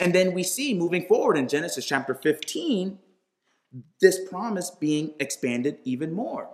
And 0.00 0.12
then 0.12 0.34
we 0.34 0.42
see 0.42 0.74
moving 0.74 1.06
forward 1.06 1.36
in 1.36 1.46
Genesis 1.46 1.86
chapter 1.86 2.14
15, 2.14 2.98
this 4.00 4.18
promise 4.28 4.70
being 4.70 5.14
expanded 5.20 5.78
even 5.84 6.12
more. 6.12 6.48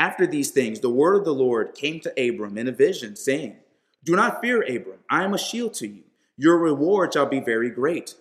After 0.00 0.26
these 0.26 0.50
things, 0.50 0.80
the 0.80 0.88
word 0.88 1.16
of 1.16 1.26
the 1.26 1.34
Lord 1.34 1.74
came 1.74 2.00
to 2.00 2.28
Abram 2.28 2.56
in 2.56 2.66
a 2.66 2.72
vision, 2.72 3.16
saying, 3.16 3.56
Do 4.02 4.16
not 4.16 4.40
fear, 4.40 4.62
Abram, 4.62 5.00
I 5.10 5.24
am 5.24 5.34
a 5.34 5.38
shield 5.38 5.74
to 5.74 5.86
you. 5.86 6.04
Your 6.38 6.56
reward 6.56 7.12
shall 7.12 7.26
be 7.26 7.40
very 7.40 7.68
great. 7.68 8.14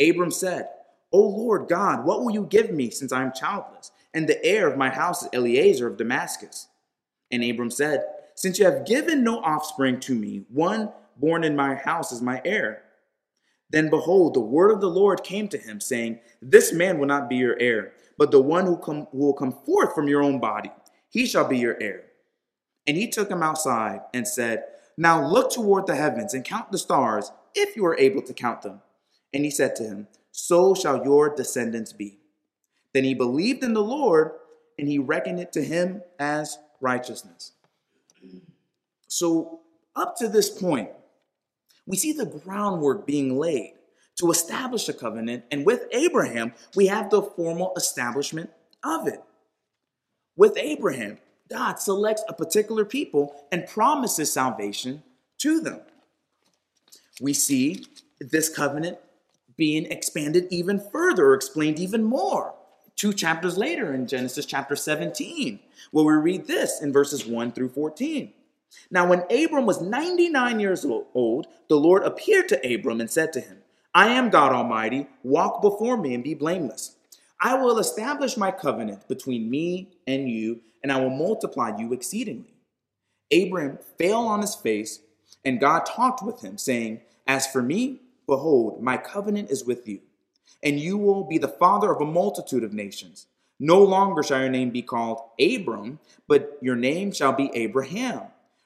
Abram 0.00 0.32
said, 0.32 0.68
O 1.12 1.20
Lord 1.20 1.68
God, 1.68 2.04
what 2.04 2.18
will 2.20 2.32
you 2.32 2.46
give 2.46 2.72
me 2.72 2.90
since 2.90 3.12
I 3.12 3.22
am 3.22 3.32
childless? 3.32 3.92
And 4.12 4.28
the 4.28 4.44
heir 4.44 4.66
of 4.68 4.76
my 4.76 4.88
house 4.88 5.22
is 5.22 5.28
Eliezer 5.32 5.86
of 5.86 5.98
Damascus. 5.98 6.66
And 7.30 7.44
Abram 7.44 7.70
said, 7.70 8.02
Since 8.34 8.58
you 8.58 8.64
have 8.64 8.84
given 8.84 9.22
no 9.22 9.38
offspring 9.38 10.00
to 10.00 10.16
me, 10.16 10.46
one 10.48 10.90
born 11.16 11.44
in 11.44 11.54
my 11.54 11.76
house 11.76 12.10
is 12.10 12.20
my 12.20 12.42
heir. 12.44 12.82
Then 13.70 13.88
behold, 13.88 14.34
the 14.34 14.40
word 14.40 14.72
of 14.72 14.80
the 14.80 14.90
Lord 14.90 15.22
came 15.22 15.46
to 15.46 15.58
him, 15.58 15.80
saying, 15.80 16.18
This 16.40 16.72
man 16.72 16.98
will 16.98 17.06
not 17.06 17.28
be 17.28 17.36
your 17.36 17.56
heir, 17.60 17.92
but 18.18 18.30
the 18.30 18.40
one 18.40 18.66
who, 18.66 18.76
come, 18.76 19.06
who 19.12 19.18
will 19.18 19.34
come 19.34 19.52
forth 19.52 19.94
from 19.94 20.08
your 20.08 20.22
own 20.22 20.38
body, 20.38 20.70
he 21.08 21.26
shall 21.26 21.46
be 21.46 21.58
your 21.58 21.80
heir. 21.80 22.04
And 22.86 22.96
he 22.96 23.08
took 23.08 23.30
him 23.30 23.42
outside 23.42 24.00
and 24.12 24.26
said, 24.26 24.64
Now 24.96 25.26
look 25.26 25.52
toward 25.52 25.86
the 25.86 25.94
heavens 25.94 26.34
and 26.34 26.44
count 26.44 26.72
the 26.72 26.78
stars, 26.78 27.32
if 27.54 27.76
you 27.76 27.84
are 27.84 27.98
able 27.98 28.22
to 28.22 28.34
count 28.34 28.62
them. 28.62 28.80
And 29.32 29.44
he 29.44 29.50
said 29.50 29.76
to 29.76 29.84
him, 29.84 30.08
So 30.30 30.74
shall 30.74 31.04
your 31.04 31.34
descendants 31.34 31.92
be. 31.92 32.18
Then 32.92 33.04
he 33.04 33.14
believed 33.14 33.62
in 33.62 33.74
the 33.74 33.82
Lord, 33.82 34.32
and 34.78 34.88
he 34.88 34.98
reckoned 34.98 35.40
it 35.40 35.52
to 35.52 35.62
him 35.62 36.02
as 36.18 36.58
righteousness. 36.80 37.52
So, 39.08 39.60
up 39.94 40.16
to 40.16 40.28
this 40.28 40.48
point, 40.50 40.88
we 41.86 41.96
see 41.96 42.12
the 42.12 42.26
groundwork 42.26 43.06
being 43.06 43.38
laid 43.38 43.74
to 44.22 44.30
establish 44.30 44.88
a 44.88 44.92
covenant, 44.92 45.44
and 45.50 45.66
with 45.66 45.86
Abraham, 45.90 46.54
we 46.76 46.86
have 46.86 47.10
the 47.10 47.20
formal 47.20 47.72
establishment 47.76 48.50
of 48.84 49.08
it. 49.08 49.20
With 50.36 50.56
Abraham, 50.56 51.18
God 51.50 51.80
selects 51.80 52.22
a 52.28 52.32
particular 52.32 52.84
people 52.84 53.34
and 53.50 53.66
promises 53.66 54.32
salvation 54.32 55.02
to 55.38 55.60
them. 55.60 55.80
We 57.20 57.32
see 57.34 57.84
this 58.20 58.48
covenant 58.48 58.98
being 59.56 59.86
expanded 59.86 60.46
even 60.50 60.80
further, 60.80 61.26
or 61.26 61.34
explained 61.34 61.80
even 61.80 62.04
more. 62.04 62.54
Two 62.94 63.12
chapters 63.12 63.58
later 63.58 63.92
in 63.92 64.06
Genesis 64.06 64.46
chapter 64.46 64.76
17, 64.76 65.58
where 65.90 66.04
we 66.04 66.12
read 66.12 66.46
this 66.46 66.80
in 66.80 66.92
verses 66.92 67.26
1 67.26 67.52
through 67.52 67.70
14. 67.70 68.32
Now, 68.88 69.06
when 69.06 69.24
Abram 69.30 69.66
was 69.66 69.82
99 69.82 70.60
years 70.60 70.84
old, 70.84 71.48
the 71.68 71.76
Lord 71.76 72.04
appeared 72.04 72.48
to 72.50 72.74
Abram 72.74 73.00
and 73.00 73.10
said 73.10 73.32
to 73.32 73.40
him, 73.40 73.58
I 73.94 74.08
am 74.08 74.30
God 74.30 74.52
Almighty, 74.52 75.06
walk 75.22 75.60
before 75.60 75.98
me 75.98 76.14
and 76.14 76.24
be 76.24 76.32
blameless. 76.32 76.96
I 77.38 77.56
will 77.56 77.78
establish 77.78 78.38
my 78.38 78.50
covenant 78.50 79.06
between 79.06 79.50
me 79.50 79.90
and 80.06 80.30
you, 80.30 80.60
and 80.82 80.90
I 80.90 80.98
will 80.98 81.10
multiply 81.10 81.76
you 81.76 81.92
exceedingly. 81.92 82.54
Abram 83.30 83.78
fell 83.98 84.26
on 84.26 84.40
his 84.40 84.54
face, 84.54 85.00
and 85.44 85.60
God 85.60 85.84
talked 85.84 86.22
with 86.22 86.40
him, 86.42 86.56
saying, 86.56 87.02
As 87.26 87.46
for 87.46 87.62
me, 87.62 88.00
behold, 88.26 88.82
my 88.82 88.96
covenant 88.96 89.50
is 89.50 89.66
with 89.66 89.86
you, 89.86 90.00
and 90.62 90.80
you 90.80 90.96
will 90.96 91.24
be 91.24 91.36
the 91.36 91.48
father 91.48 91.92
of 91.92 92.00
a 92.00 92.06
multitude 92.06 92.64
of 92.64 92.72
nations. 92.72 93.26
No 93.60 93.82
longer 93.82 94.22
shall 94.22 94.40
your 94.40 94.48
name 94.48 94.70
be 94.70 94.82
called 94.82 95.20
Abram, 95.38 95.98
but 96.26 96.56
your 96.62 96.76
name 96.76 97.12
shall 97.12 97.32
be 97.32 97.50
Abraham 97.54 98.22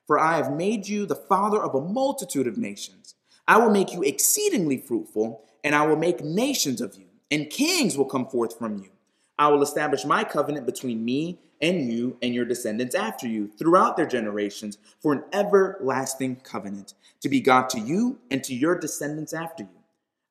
for 0.06 0.20
I 0.20 0.36
have 0.36 0.52
made 0.52 0.88
you 0.88 1.04
the 1.04 1.16
father 1.16 1.62
of 1.62 1.74
a 1.74 1.80
multitude 1.80 2.46
of 2.46 2.56
nations. 2.56 3.14
I 3.48 3.58
will 3.58 3.70
make 3.70 3.92
you 3.92 4.02
exceedingly 4.02 4.78
fruitful, 4.78 5.42
and 5.62 5.74
I 5.74 5.86
will 5.86 5.96
make 5.96 6.22
nations 6.22 6.80
of 6.80 6.96
you, 6.96 7.06
and 7.30 7.50
kings 7.50 7.96
will 7.96 8.04
come 8.04 8.26
forth 8.26 8.58
from 8.58 8.78
you. 8.78 8.90
I 9.38 9.48
will 9.48 9.62
establish 9.62 10.04
my 10.04 10.24
covenant 10.24 10.66
between 10.66 11.04
me 11.04 11.38
and 11.60 11.92
you 11.92 12.16
and 12.22 12.34
your 12.34 12.44
descendants 12.44 12.94
after 12.94 13.26
you 13.26 13.50
throughout 13.58 13.96
their 13.96 14.06
generations 14.06 14.78
for 15.00 15.12
an 15.12 15.24
everlasting 15.32 16.36
covenant, 16.36 16.94
to 17.20 17.28
be 17.28 17.40
God 17.40 17.68
to 17.70 17.80
you 17.80 18.18
and 18.30 18.42
to 18.44 18.54
your 18.54 18.78
descendants 18.78 19.32
after 19.32 19.62
you. 19.62 19.68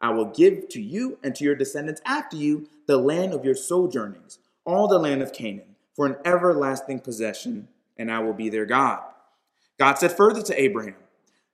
I 0.01 0.11
will 0.11 0.25
give 0.25 0.69
to 0.69 0.81
you 0.81 1.17
and 1.23 1.33
to 1.35 1.43
your 1.43 1.55
descendants 1.55 2.01
after 2.05 2.35
you 2.37 2.67
the 2.85 2.97
land 2.97 3.33
of 3.33 3.45
your 3.45 3.55
sojournings, 3.55 4.39
all 4.65 4.87
the 4.87 4.99
land 4.99 5.21
of 5.21 5.33
Canaan, 5.33 5.75
for 5.95 6.05
an 6.05 6.17
everlasting 6.25 6.99
possession, 6.99 7.69
and 7.97 8.11
I 8.11 8.19
will 8.19 8.33
be 8.33 8.49
their 8.49 8.65
God. 8.65 8.99
God 9.79 9.95
said 9.95 10.11
further 10.11 10.41
to 10.43 10.61
Abraham, 10.61 10.95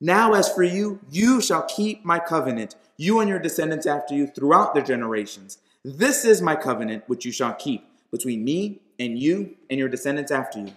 Now 0.03 0.33
as 0.33 0.51
for 0.51 0.63
you, 0.63 0.99
you 1.11 1.41
shall 1.41 1.61
keep 1.61 2.03
my 2.03 2.17
covenant, 2.17 2.75
you 2.97 3.19
and 3.19 3.29
your 3.29 3.37
descendants 3.37 3.85
after 3.85 4.15
you 4.15 4.25
throughout 4.25 4.73
their 4.73 4.83
generations. 4.83 5.59
This 5.85 6.25
is 6.25 6.41
my 6.41 6.55
covenant 6.55 7.03
which 7.05 7.23
you 7.23 7.31
shall 7.31 7.53
keep 7.53 7.85
between 8.09 8.43
me 8.43 8.81
and 8.97 9.19
you 9.19 9.57
and 9.69 9.77
your 9.77 9.89
descendants 9.89 10.31
after 10.31 10.57
you. 10.57 10.73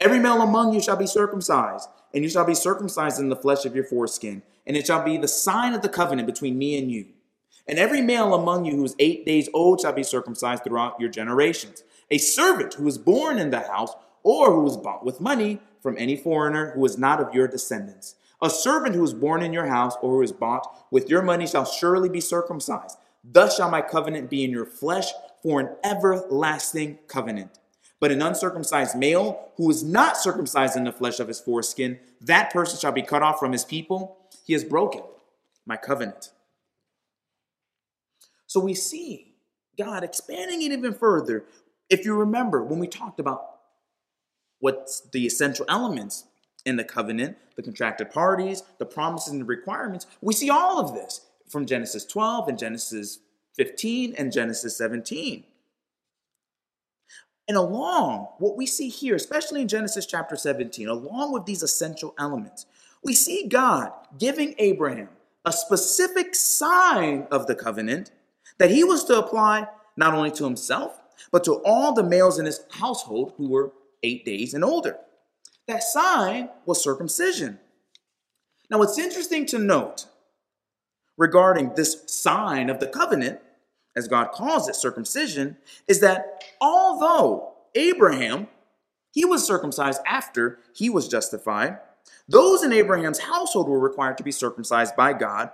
Every 0.00 0.18
male 0.18 0.40
among 0.40 0.72
you 0.72 0.80
shall 0.80 0.96
be 0.96 1.06
circumcised, 1.06 1.90
and 2.14 2.24
you 2.24 2.30
shall 2.30 2.46
be 2.46 2.54
circumcised 2.54 3.20
in 3.20 3.28
the 3.28 3.36
flesh 3.36 3.66
of 3.66 3.74
your 3.74 3.84
foreskin, 3.84 4.42
and 4.66 4.78
it 4.78 4.86
shall 4.86 5.04
be 5.04 5.18
the 5.18 5.28
sign 5.28 5.74
of 5.74 5.82
the 5.82 5.88
covenant 5.90 6.26
between 6.26 6.56
me 6.56 6.78
and 6.78 6.90
you. 6.90 7.04
And 7.68 7.78
every 7.78 8.00
male 8.00 8.34
among 8.34 8.64
you 8.64 8.76
who 8.76 8.84
is 8.84 8.96
eight 8.98 9.26
days 9.26 9.50
old 9.52 9.82
shall 9.82 9.92
be 9.92 10.02
circumcised 10.02 10.64
throughout 10.64 10.98
your 10.98 11.10
generations. 11.10 11.82
A 12.10 12.16
servant 12.16 12.74
who 12.74 12.88
is 12.88 12.96
born 12.96 13.38
in 13.38 13.50
the 13.50 13.60
house 13.60 13.92
or 14.22 14.52
who 14.52 14.66
is 14.66 14.78
bought 14.78 15.04
with 15.04 15.20
money 15.20 15.60
from 15.82 15.96
any 15.98 16.16
foreigner 16.16 16.70
who 16.70 16.84
is 16.86 16.96
not 16.96 17.20
of 17.20 17.34
your 17.34 17.46
descendants. 17.46 18.16
A 18.44 18.50
servant 18.50 18.94
who 18.94 19.02
is 19.02 19.14
born 19.14 19.42
in 19.42 19.54
your 19.54 19.64
house 19.64 19.96
or 20.02 20.16
who 20.16 20.22
is 20.22 20.30
bought 20.30 20.86
with 20.90 21.08
your 21.08 21.22
money 21.22 21.46
shall 21.46 21.64
surely 21.64 22.10
be 22.10 22.20
circumcised. 22.20 22.98
Thus 23.24 23.56
shall 23.56 23.70
my 23.70 23.80
covenant 23.80 24.28
be 24.28 24.44
in 24.44 24.50
your 24.50 24.66
flesh 24.66 25.06
for 25.42 25.60
an 25.60 25.70
everlasting 25.82 26.98
covenant. 27.08 27.58
But 28.00 28.12
an 28.12 28.20
uncircumcised 28.20 28.98
male 28.98 29.50
who 29.56 29.70
is 29.70 29.82
not 29.82 30.18
circumcised 30.18 30.76
in 30.76 30.84
the 30.84 30.92
flesh 30.92 31.20
of 31.20 31.28
his 31.28 31.40
foreskin, 31.40 31.98
that 32.20 32.52
person 32.52 32.78
shall 32.78 32.92
be 32.92 33.00
cut 33.00 33.22
off 33.22 33.38
from 33.38 33.52
his 33.52 33.64
people. 33.64 34.18
He 34.44 34.52
has 34.52 34.62
broken 34.62 35.00
my 35.64 35.78
covenant. 35.78 36.30
So 38.46 38.60
we 38.60 38.74
see 38.74 39.36
God 39.78 40.04
expanding 40.04 40.60
it 40.60 40.70
even 40.70 40.92
further. 40.92 41.46
If 41.88 42.04
you 42.04 42.14
remember 42.14 42.62
when 42.62 42.78
we 42.78 42.88
talked 42.88 43.20
about 43.20 43.52
what's 44.58 45.00
the 45.12 45.24
essential 45.24 45.64
elements 45.66 46.26
in 46.64 46.76
the 46.76 46.84
covenant, 46.84 47.36
the 47.56 47.62
contracted 47.62 48.10
parties, 48.10 48.62
the 48.78 48.86
promises 48.86 49.32
and 49.32 49.40
the 49.40 49.46
requirements. 49.46 50.06
We 50.20 50.32
see 50.34 50.50
all 50.50 50.80
of 50.80 50.94
this 50.94 51.20
from 51.48 51.66
Genesis 51.66 52.04
12 52.04 52.48
and 52.48 52.58
Genesis 52.58 53.18
15 53.56 54.14
and 54.16 54.32
Genesis 54.32 54.76
17. 54.76 55.44
And 57.46 57.56
along 57.56 58.28
what 58.38 58.56
we 58.56 58.66
see 58.66 58.88
here, 58.88 59.14
especially 59.14 59.60
in 59.60 59.68
Genesis 59.68 60.06
chapter 60.06 60.36
17, 60.36 60.88
along 60.88 61.32
with 61.32 61.44
these 61.44 61.62
essential 61.62 62.14
elements, 62.18 62.66
we 63.02 63.12
see 63.12 63.46
God 63.46 63.92
giving 64.18 64.54
Abraham 64.58 65.10
a 65.44 65.52
specific 65.52 66.34
sign 66.34 67.26
of 67.30 67.46
the 67.46 67.54
covenant 67.54 68.10
that 68.58 68.70
he 68.70 68.82
was 68.82 69.04
to 69.04 69.18
apply 69.18 69.68
not 69.96 70.14
only 70.14 70.30
to 70.30 70.44
himself, 70.44 70.98
but 71.30 71.44
to 71.44 71.60
all 71.64 71.92
the 71.92 72.02
males 72.02 72.38
in 72.38 72.46
his 72.46 72.64
household 72.72 73.34
who 73.36 73.48
were 73.48 73.72
eight 74.02 74.24
days 74.24 74.54
and 74.54 74.64
older. 74.64 74.96
That 75.66 75.82
sign 75.82 76.50
was 76.66 76.82
circumcision. 76.82 77.58
Now, 78.70 78.78
what's 78.78 78.98
interesting 78.98 79.46
to 79.46 79.58
note 79.58 80.06
regarding 81.16 81.74
this 81.74 82.02
sign 82.06 82.68
of 82.68 82.80
the 82.80 82.86
covenant, 82.86 83.40
as 83.96 84.08
God 84.08 84.32
calls 84.32 84.68
it 84.68 84.74
circumcision, 84.74 85.56
is 85.86 86.00
that 86.00 86.42
although 86.60 87.54
Abraham, 87.74 88.48
he 89.12 89.24
was 89.24 89.46
circumcised 89.46 90.00
after 90.06 90.58
he 90.74 90.90
was 90.90 91.08
justified, 91.08 91.78
those 92.28 92.62
in 92.62 92.72
Abraham's 92.72 93.20
household 93.20 93.68
were 93.68 93.78
required 93.78 94.18
to 94.18 94.24
be 94.24 94.32
circumcised 94.32 94.96
by 94.96 95.12
God, 95.12 95.50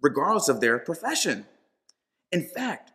regardless 0.00 0.48
of 0.48 0.60
their 0.60 0.78
profession. 0.78 1.46
In 2.32 2.42
fact, 2.42 2.89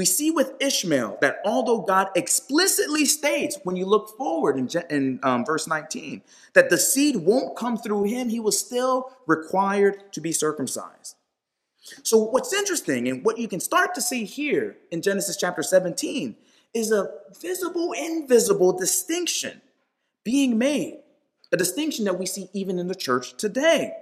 we 0.00 0.06
see 0.06 0.30
with 0.30 0.54
Ishmael 0.60 1.18
that 1.20 1.42
although 1.44 1.82
God 1.82 2.08
explicitly 2.16 3.04
states, 3.04 3.58
when 3.64 3.76
you 3.76 3.84
look 3.84 4.16
forward 4.16 4.56
in, 4.56 4.66
in 4.88 5.20
um, 5.22 5.44
verse 5.44 5.68
19, 5.68 6.22
that 6.54 6.70
the 6.70 6.78
seed 6.78 7.16
won't 7.16 7.54
come 7.54 7.76
through 7.76 8.04
him, 8.04 8.30
he 8.30 8.40
was 8.40 8.58
still 8.58 9.12
required 9.26 10.10
to 10.14 10.22
be 10.22 10.32
circumcised. 10.32 11.16
So, 12.02 12.16
what's 12.16 12.54
interesting 12.54 13.08
and 13.08 13.22
what 13.22 13.36
you 13.36 13.46
can 13.46 13.60
start 13.60 13.94
to 13.94 14.00
see 14.00 14.24
here 14.24 14.78
in 14.90 15.02
Genesis 15.02 15.36
chapter 15.36 15.62
17 15.62 16.34
is 16.72 16.92
a 16.92 17.10
visible, 17.38 17.92
invisible 17.92 18.72
distinction 18.72 19.60
being 20.24 20.56
made, 20.56 21.02
a 21.52 21.58
distinction 21.58 22.06
that 22.06 22.18
we 22.18 22.24
see 22.24 22.48
even 22.54 22.78
in 22.78 22.88
the 22.88 22.94
church 22.94 23.36
today 23.36 23.92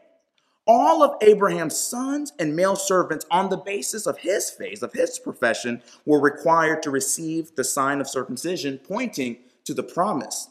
all 0.69 1.03
of 1.03 1.17
Abraham's 1.23 1.79
sons 1.79 2.33
and 2.39 2.55
male 2.55 2.77
servants, 2.77 3.25
on 3.31 3.49
the 3.49 3.57
basis 3.57 4.07
of 4.07 4.19
his 4.19 4.51
faith, 4.51 4.83
of 4.83 4.93
his 4.93 5.19
profession, 5.19 5.83
were 6.05 6.21
required 6.21 6.83
to 6.83 6.91
receive 6.91 7.57
the 7.57 7.65
sign 7.65 8.01
of 8.01 8.09
circumcision, 8.09 8.79
pointing 8.79 9.39
to 9.65 9.73
the 9.73 9.83
promise. 9.83 10.51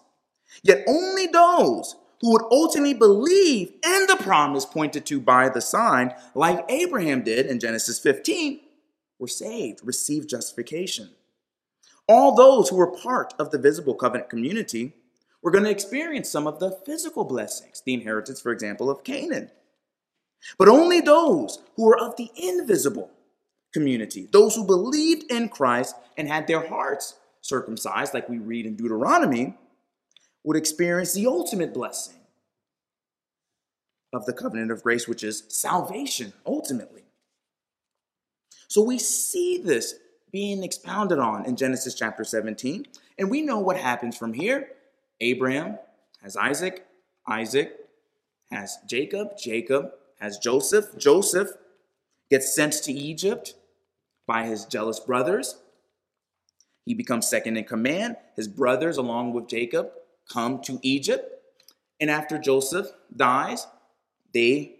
Yet 0.64 0.84
only 0.88 1.28
those 1.28 1.96
who 2.22 2.32
would 2.32 2.46
ultimately 2.52 2.96
believe 2.96 3.74
in 3.86 4.08
the 4.08 4.18
promise 4.20 4.66
pointed 4.66 5.06
to 5.06 5.22
by 5.22 5.50
the 5.50 5.62
sign, 5.62 6.14
like 6.34 6.66
Abraham 6.70 7.24
did 7.24 7.46
in 7.46 7.60
Genesis 7.60 8.00
15, 8.00 8.60
were 9.20 9.28
saved, 9.28 9.82
received 9.84 10.30
justification. 10.30 11.12
All 12.08 12.34
those 12.34 12.70
who 12.70 12.78
were 12.78 12.92
part 12.92 13.34
of 13.38 13.52
the 13.52 13.60
visible 13.60 13.94
covenant 13.94 14.30
community 14.30 14.94
were 15.44 15.52
going 15.52 15.66
to 15.66 15.70
experience 15.70 16.30
some 16.30 16.48
of 16.48 16.60
the 16.60 16.72
physical 16.86 17.24
blessings, 17.24 17.84
the 17.86 17.94
inheritance, 17.94 18.42
for 18.42 18.52
example, 18.52 18.90
of 18.90 19.04
Canaan. 19.04 19.52
But 20.58 20.70
only 20.70 21.02
those 21.02 21.60
who 21.76 21.90
are 21.90 22.00
of 22.00 22.16
the 22.16 22.30
invisible 22.36 23.12
community, 23.74 24.28
those 24.32 24.56
who 24.56 24.66
believed 24.66 25.32
in 25.32 25.50
Christ 25.50 25.96
and 26.18 26.28
had 26.28 26.48
their 26.48 26.68
hearts 26.68 27.16
circumcised, 27.42 28.14
like 28.14 28.30
we 28.30 28.40
read 28.40 28.66
in 28.66 28.76
Deuteronomy, 28.76 29.56
would 30.44 30.58
experience 30.58 31.14
the 31.14 31.28
ultimate 31.28 31.74
blessing 31.74 32.16
of 34.14 34.26
the 34.26 34.34
covenant 34.34 34.72
of 34.72 34.84
grace, 34.84 35.08
which 35.08 35.24
is 35.24 35.44
salvation, 35.50 36.34
ultimately. 36.46 37.04
So 38.68 38.82
we 38.82 38.98
see 38.98 39.58
this 39.58 39.96
being 40.32 40.64
expounded 40.64 41.20
on 41.20 41.46
in 41.46 41.56
Genesis 41.56 41.94
chapter 41.94 42.24
17, 42.24 42.86
and 43.18 43.30
we 43.30 43.42
know 43.42 43.60
what 43.60 43.78
happens 43.78 44.18
from 44.18 44.34
here. 44.34 44.70
Abraham 45.20 45.78
has 46.22 46.38
Isaac, 46.38 46.86
Isaac 47.28 47.74
has 48.52 48.78
Jacob, 48.88 49.38
Jacob 49.38 49.92
has 50.20 50.38
Joseph, 50.38 50.98
Joseph 50.98 51.50
gets 52.30 52.54
sent 52.54 52.74
to 52.84 52.92
Egypt 52.92 53.54
by 54.26 54.46
his 54.46 54.66
jealous 54.66 55.00
brothers. 55.00 55.58
He 56.86 56.94
becomes 56.94 57.28
second 57.28 57.58
in 57.58 57.64
command. 57.66 58.18
His 58.36 58.48
brothers, 58.48 58.98
along 58.98 59.34
with 59.34 59.48
Jacob, 59.48 59.92
come 60.30 60.62
to 60.64 60.80
Egypt. 60.82 61.30
And 62.00 62.10
after 62.10 62.38
Joseph 62.38 62.88
dies, 63.16 63.68
they 64.34 64.76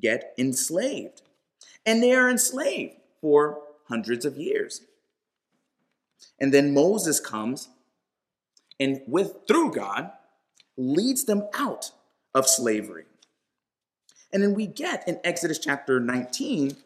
get 0.00 0.34
enslaved. 0.38 1.22
And 1.86 2.02
they 2.02 2.14
are 2.14 2.30
enslaved 2.30 2.94
for 3.20 3.60
hundreds 3.88 4.24
of 4.24 4.36
years. 4.36 4.82
And 6.38 6.52
then 6.52 6.74
Moses 6.74 7.20
comes 7.20 7.68
and 8.80 9.00
with 9.06 9.46
through 9.46 9.72
God 9.72 10.10
leads 10.76 11.24
them 11.24 11.44
out 11.54 11.92
of 12.34 12.48
slavery. 12.48 13.04
And 14.34 14.42
then 14.42 14.52
we 14.52 14.66
get 14.66 15.06
in 15.06 15.20
Exodus 15.22 15.60
chapter 15.60 16.00
19 16.00 16.76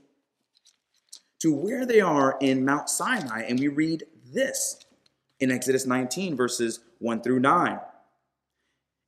to 1.41 1.55
where 1.55 1.87
they 1.87 2.01
are 2.01 2.37
in 2.43 2.63
Mount 2.63 2.91
Sinai, 2.91 3.45
and 3.49 3.59
we 3.59 3.69
read 3.69 4.05
this 4.31 4.85
in 5.41 5.51
Exodus 5.51 5.87
19, 5.87 6.37
verses 6.37 6.81
1 6.99 7.23
through 7.23 7.41
9. 7.41 7.81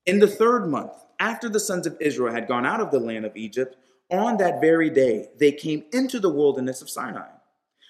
In 0.07 0.21
the 0.21 0.27
third 0.27 0.67
month, 0.67 0.93
after 1.19 1.51
the 1.51 1.61
sons 1.61 1.87
of 1.87 1.99
Israel 2.01 2.33
had 2.33 2.49
gone 2.49 2.65
out 2.65 2.81
of 2.81 2.91
the 2.91 2.99
land 2.99 3.27
of 3.27 3.37
Egypt, 3.37 3.77
on 4.11 4.39
that 4.39 4.63
very 4.63 4.89
day 4.89 5.29
they 5.39 5.53
came 5.53 5.85
into 5.93 6.19
the 6.19 6.33
wilderness 6.33 6.81
of 6.81 6.89
Sinai. 6.89 7.29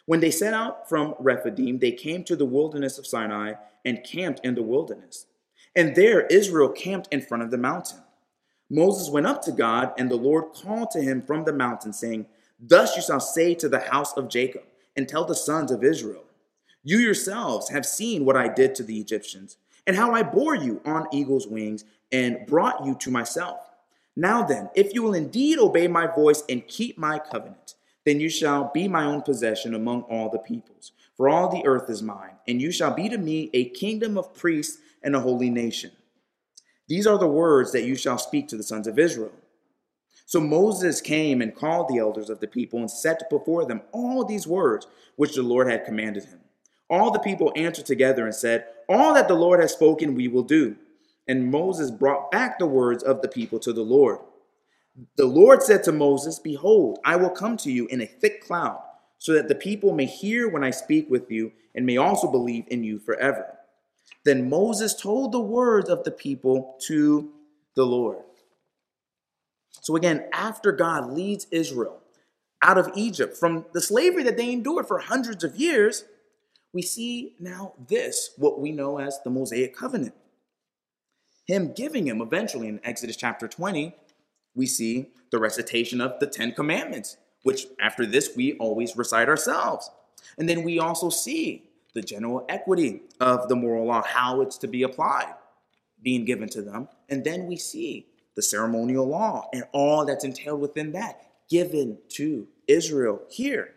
When 0.06 0.18
they 0.18 0.32
set 0.32 0.52
out 0.52 0.88
from 0.88 1.14
Rephidim, 1.20 1.78
they 1.78 1.92
came 1.92 2.24
to 2.24 2.34
the 2.34 2.44
wilderness 2.44 2.98
of 2.98 3.06
Sinai 3.06 3.52
and 3.84 4.02
camped 4.02 4.44
in 4.44 4.56
the 4.56 4.64
wilderness. 4.64 5.26
And 5.76 5.94
there 5.94 6.26
Israel 6.26 6.70
camped 6.70 7.06
in 7.12 7.20
front 7.20 7.44
of 7.44 7.52
the 7.52 7.58
mountain. 7.58 8.00
Moses 8.72 9.10
went 9.10 9.26
up 9.26 9.42
to 9.42 9.52
God, 9.52 9.92
and 9.98 10.08
the 10.08 10.16
Lord 10.16 10.52
called 10.54 10.92
to 10.92 11.02
him 11.02 11.22
from 11.22 11.44
the 11.44 11.52
mountain, 11.52 11.92
saying, 11.92 12.26
Thus 12.60 12.94
you 12.94 13.02
shall 13.02 13.20
say 13.20 13.54
to 13.56 13.68
the 13.68 13.80
house 13.80 14.16
of 14.16 14.28
Jacob, 14.28 14.62
and 14.96 15.08
tell 15.08 15.24
the 15.24 15.34
sons 15.34 15.72
of 15.72 15.82
Israel, 15.82 16.24
You 16.84 16.98
yourselves 16.98 17.70
have 17.70 17.84
seen 17.84 18.24
what 18.24 18.36
I 18.36 18.46
did 18.46 18.76
to 18.76 18.84
the 18.84 19.00
Egyptians, 19.00 19.56
and 19.86 19.96
how 19.96 20.14
I 20.14 20.22
bore 20.22 20.54
you 20.54 20.80
on 20.84 21.08
eagle's 21.12 21.48
wings, 21.48 21.84
and 22.12 22.46
brought 22.46 22.86
you 22.86 22.94
to 22.96 23.10
myself. 23.10 23.58
Now 24.14 24.44
then, 24.44 24.70
if 24.76 24.94
you 24.94 25.02
will 25.02 25.14
indeed 25.14 25.58
obey 25.58 25.88
my 25.88 26.06
voice 26.06 26.44
and 26.48 26.66
keep 26.66 26.96
my 26.96 27.18
covenant, 27.18 27.74
then 28.04 28.20
you 28.20 28.28
shall 28.28 28.70
be 28.72 28.86
my 28.86 29.04
own 29.04 29.22
possession 29.22 29.74
among 29.74 30.02
all 30.02 30.30
the 30.30 30.38
peoples. 30.38 30.92
For 31.16 31.28
all 31.28 31.48
the 31.48 31.66
earth 31.66 31.90
is 31.90 32.02
mine, 32.02 32.36
and 32.46 32.62
you 32.62 32.70
shall 32.70 32.94
be 32.94 33.08
to 33.08 33.18
me 33.18 33.50
a 33.52 33.70
kingdom 33.70 34.16
of 34.16 34.32
priests 34.34 34.78
and 35.02 35.16
a 35.16 35.20
holy 35.20 35.50
nation. 35.50 35.90
These 36.90 37.06
are 37.06 37.18
the 37.18 37.28
words 37.28 37.70
that 37.70 37.84
you 37.84 37.94
shall 37.94 38.18
speak 38.18 38.48
to 38.48 38.56
the 38.56 38.64
sons 38.64 38.88
of 38.88 38.98
Israel. 38.98 39.30
So 40.26 40.40
Moses 40.40 41.00
came 41.00 41.40
and 41.40 41.54
called 41.54 41.88
the 41.88 41.98
elders 41.98 42.28
of 42.28 42.40
the 42.40 42.48
people 42.48 42.80
and 42.80 42.90
set 42.90 43.30
before 43.30 43.64
them 43.64 43.82
all 43.92 44.24
these 44.24 44.44
words 44.44 44.88
which 45.14 45.36
the 45.36 45.42
Lord 45.44 45.70
had 45.70 45.84
commanded 45.84 46.24
him. 46.24 46.40
All 46.90 47.12
the 47.12 47.20
people 47.20 47.52
answered 47.54 47.86
together 47.86 48.24
and 48.26 48.34
said, 48.34 48.66
All 48.88 49.14
that 49.14 49.28
the 49.28 49.34
Lord 49.34 49.60
has 49.60 49.72
spoken, 49.72 50.16
we 50.16 50.26
will 50.26 50.42
do. 50.42 50.74
And 51.28 51.52
Moses 51.52 51.92
brought 51.92 52.32
back 52.32 52.58
the 52.58 52.66
words 52.66 53.04
of 53.04 53.22
the 53.22 53.28
people 53.28 53.60
to 53.60 53.72
the 53.72 53.82
Lord. 53.82 54.18
The 55.14 55.26
Lord 55.26 55.62
said 55.62 55.84
to 55.84 55.92
Moses, 55.92 56.40
Behold, 56.40 56.98
I 57.04 57.14
will 57.14 57.30
come 57.30 57.56
to 57.58 57.70
you 57.70 57.86
in 57.86 58.00
a 58.00 58.06
thick 58.06 58.44
cloud, 58.44 58.80
so 59.16 59.32
that 59.34 59.46
the 59.46 59.54
people 59.54 59.94
may 59.94 60.06
hear 60.06 60.48
when 60.48 60.64
I 60.64 60.70
speak 60.70 61.08
with 61.08 61.30
you 61.30 61.52
and 61.72 61.86
may 61.86 61.98
also 61.98 62.28
believe 62.28 62.64
in 62.66 62.82
you 62.82 62.98
forever. 62.98 63.59
Then 64.24 64.48
Moses 64.48 64.94
told 64.94 65.32
the 65.32 65.40
words 65.40 65.88
of 65.88 66.04
the 66.04 66.10
people 66.10 66.76
to 66.86 67.32
the 67.74 67.84
Lord. 67.84 68.18
So 69.80 69.96
again, 69.96 70.28
after 70.32 70.72
God 70.72 71.12
leads 71.12 71.46
Israel 71.50 72.00
out 72.62 72.76
of 72.76 72.90
Egypt 72.94 73.36
from 73.36 73.64
the 73.72 73.80
slavery 73.80 74.22
that 74.24 74.36
they 74.36 74.52
endured 74.52 74.86
for 74.86 74.98
hundreds 74.98 75.42
of 75.42 75.56
years, 75.56 76.04
we 76.72 76.82
see 76.82 77.34
now 77.40 77.72
this, 77.88 78.30
what 78.36 78.60
we 78.60 78.72
know 78.72 78.98
as 78.98 79.18
the 79.24 79.30
Mosaic 79.30 79.74
covenant. 79.74 80.14
Him 81.46 81.72
giving 81.72 82.06
him 82.06 82.20
eventually 82.20 82.68
in 82.68 82.80
Exodus 82.84 83.16
chapter 83.16 83.48
20, 83.48 83.94
we 84.54 84.66
see 84.66 85.06
the 85.30 85.38
recitation 85.38 86.00
of 86.00 86.20
the 86.20 86.26
Ten 86.26 86.52
Commandments, 86.52 87.16
which 87.42 87.66
after 87.80 88.04
this 88.04 88.36
we 88.36 88.52
always 88.58 88.96
recite 88.96 89.28
ourselves. 89.28 89.90
And 90.38 90.48
then 90.48 90.62
we 90.62 90.78
also 90.78 91.08
see 91.08 91.69
the 91.94 92.02
general 92.02 92.44
equity 92.48 93.02
of 93.20 93.48
the 93.48 93.56
moral 93.56 93.86
law, 93.86 94.02
how 94.02 94.40
it's 94.40 94.58
to 94.58 94.68
be 94.68 94.82
applied, 94.82 95.34
being 96.02 96.24
given 96.24 96.48
to 96.50 96.62
them. 96.62 96.88
And 97.08 97.24
then 97.24 97.46
we 97.46 97.56
see 97.56 98.06
the 98.36 98.42
ceremonial 98.42 99.06
law, 99.06 99.48
and 99.52 99.64
all 99.72 100.04
that's 100.06 100.24
entailed 100.24 100.60
within 100.60 100.92
that 100.92 101.26
given 101.50 101.98
to 102.10 102.46
Israel 102.68 103.20
here. 103.28 103.74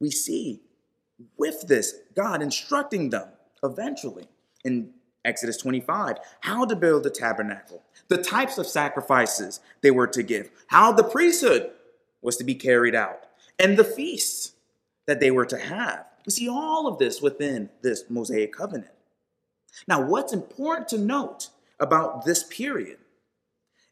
We 0.00 0.10
see 0.10 0.62
with 1.36 1.66
this 1.66 1.94
God 2.14 2.42
instructing 2.42 3.10
them 3.10 3.28
eventually 3.62 4.28
in 4.64 4.92
Exodus 5.24 5.56
25 5.56 6.16
how 6.40 6.64
to 6.64 6.76
build 6.76 7.02
the 7.02 7.10
tabernacle, 7.10 7.82
the 8.08 8.22
types 8.22 8.58
of 8.58 8.66
sacrifices 8.66 9.60
they 9.82 9.90
were 9.90 10.06
to 10.06 10.22
give, 10.22 10.50
how 10.68 10.92
the 10.92 11.02
priesthood 11.02 11.70
was 12.22 12.36
to 12.36 12.44
be 12.44 12.54
carried 12.54 12.94
out, 12.94 13.25
and 13.58 13.76
the 13.76 13.84
feasts 13.84 14.52
that 15.06 15.20
they 15.20 15.30
were 15.30 15.46
to 15.46 15.58
have. 15.58 16.04
We 16.24 16.32
see 16.32 16.48
all 16.48 16.86
of 16.86 16.98
this 16.98 17.22
within 17.22 17.70
this 17.82 18.04
Mosaic 18.08 18.52
covenant. 18.52 18.90
Now, 19.86 20.02
what's 20.02 20.32
important 20.32 20.88
to 20.88 20.98
note 20.98 21.50
about 21.78 22.24
this 22.24 22.42
period 22.44 22.98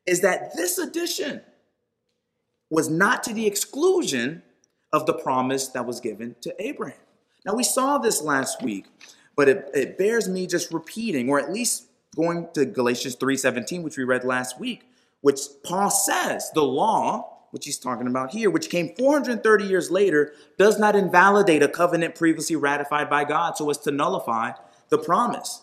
is 0.06 0.20
that 0.20 0.56
this 0.56 0.78
addition 0.78 1.42
was 2.70 2.90
not 2.90 3.22
to 3.24 3.34
the 3.34 3.46
exclusion 3.46 4.42
of 4.92 5.06
the 5.06 5.14
promise 5.14 5.68
that 5.68 5.86
was 5.86 6.00
given 6.00 6.34
to 6.40 6.54
Abraham. 6.62 6.98
Now, 7.44 7.54
we 7.54 7.62
saw 7.62 7.98
this 7.98 8.22
last 8.22 8.62
week, 8.62 8.86
but 9.36 9.48
it, 9.48 9.70
it 9.74 9.98
bears 9.98 10.28
me 10.28 10.46
just 10.46 10.72
repeating, 10.72 11.28
or 11.28 11.38
at 11.38 11.52
least 11.52 11.86
going 12.16 12.48
to 12.54 12.64
Galatians 12.64 13.16
3:17, 13.16 13.82
which 13.82 13.98
we 13.98 14.04
read 14.04 14.24
last 14.24 14.58
week, 14.58 14.88
which 15.20 15.40
Paul 15.62 15.90
says 15.90 16.50
the 16.54 16.62
law, 16.62 17.33
which 17.54 17.66
he's 17.66 17.78
talking 17.78 18.08
about 18.08 18.32
here, 18.32 18.50
which 18.50 18.68
came 18.68 18.92
430 18.98 19.64
years 19.64 19.88
later, 19.88 20.32
does 20.58 20.76
not 20.76 20.96
invalidate 20.96 21.62
a 21.62 21.68
covenant 21.68 22.16
previously 22.16 22.56
ratified 22.56 23.08
by 23.08 23.22
God 23.22 23.56
so 23.56 23.70
as 23.70 23.78
to 23.78 23.92
nullify 23.92 24.50
the 24.88 24.98
promise. 24.98 25.62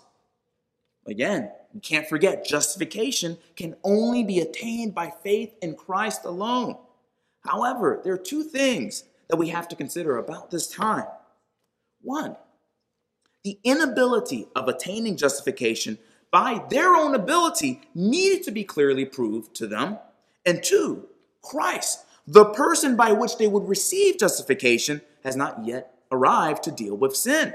Again, 1.06 1.52
you 1.74 1.82
can't 1.82 2.08
forget 2.08 2.46
justification 2.46 3.38
can 3.58 3.76
only 3.84 4.24
be 4.24 4.40
attained 4.40 4.96
by 4.96 5.12
faith 5.22 5.54
in 5.62 5.76
Christ 5.76 6.24
alone. 6.24 6.78
However, 7.42 8.00
there 8.06 8.14
are 8.14 8.18
two 8.18 8.44
things 8.44 9.04
that 9.28 9.36
we 9.36 9.50
have 9.50 9.68
to 9.68 9.76
consider 9.76 10.16
about 10.16 10.50
this 10.50 10.68
time. 10.68 11.08
One, 12.02 12.38
the 13.44 13.60
inability 13.66 14.48
of 14.56 14.70
attaining 14.70 15.18
justification 15.18 15.98
by 16.32 16.64
their 16.70 16.96
own 16.96 17.16
ability 17.16 17.82
needed 17.94 18.44
to 18.44 18.52
be 18.52 18.64
clearly 18.64 19.04
proved 19.04 19.54
to 19.56 19.68
them. 19.68 20.00
And 20.46 20.64
two, 20.64 21.10
Christ, 21.42 22.06
the 22.28 22.46
person 22.46 22.96
by 22.96 23.12
which 23.12 23.38
they 23.38 23.48
would 23.48 23.68
receive 23.68 24.20
justification, 24.20 25.02
has 25.24 25.36
not 25.36 25.66
yet 25.66 25.94
arrived 26.12 26.64
to 26.64 26.72
deal 26.72 26.96
with 26.96 27.16
sin. 27.16 27.54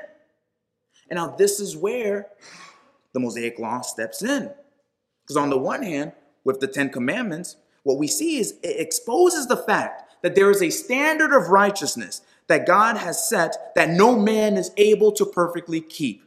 And 1.09 1.19
now, 1.19 1.29
this 1.29 1.61
is 1.61 1.77
where 1.77 2.29
the 3.13 3.21
Mosaic 3.21 3.59
Law 3.59 3.81
steps 3.81 4.23
in. 4.23 4.51
Because 5.23 5.37
on 5.37 5.51
the 5.51 5.59
one 5.59 5.83
hand, 5.83 6.13
with 6.45 6.61
the 6.61 6.67
Ten 6.67 6.91
Commandments, 6.91 7.57
what 7.83 7.99
we 7.99 8.07
see 8.07 8.39
is 8.39 8.53
it 8.63 8.81
exposes 8.81 9.47
the 9.47 9.57
fact 9.57 10.23
that 10.23 10.35
there 10.35 10.51
is 10.51 10.63
a 10.63 10.71
standard 10.71 11.33
of 11.33 11.49
righteousness 11.49 12.23
that 12.49 12.67
God 12.67 12.97
has 12.97 13.29
set 13.29 13.73
that 13.75 13.91
no 13.91 14.19
man 14.19 14.57
is 14.57 14.71
able 14.77 15.13
to 15.13 15.25
perfectly 15.25 15.81
keep. 15.81 16.23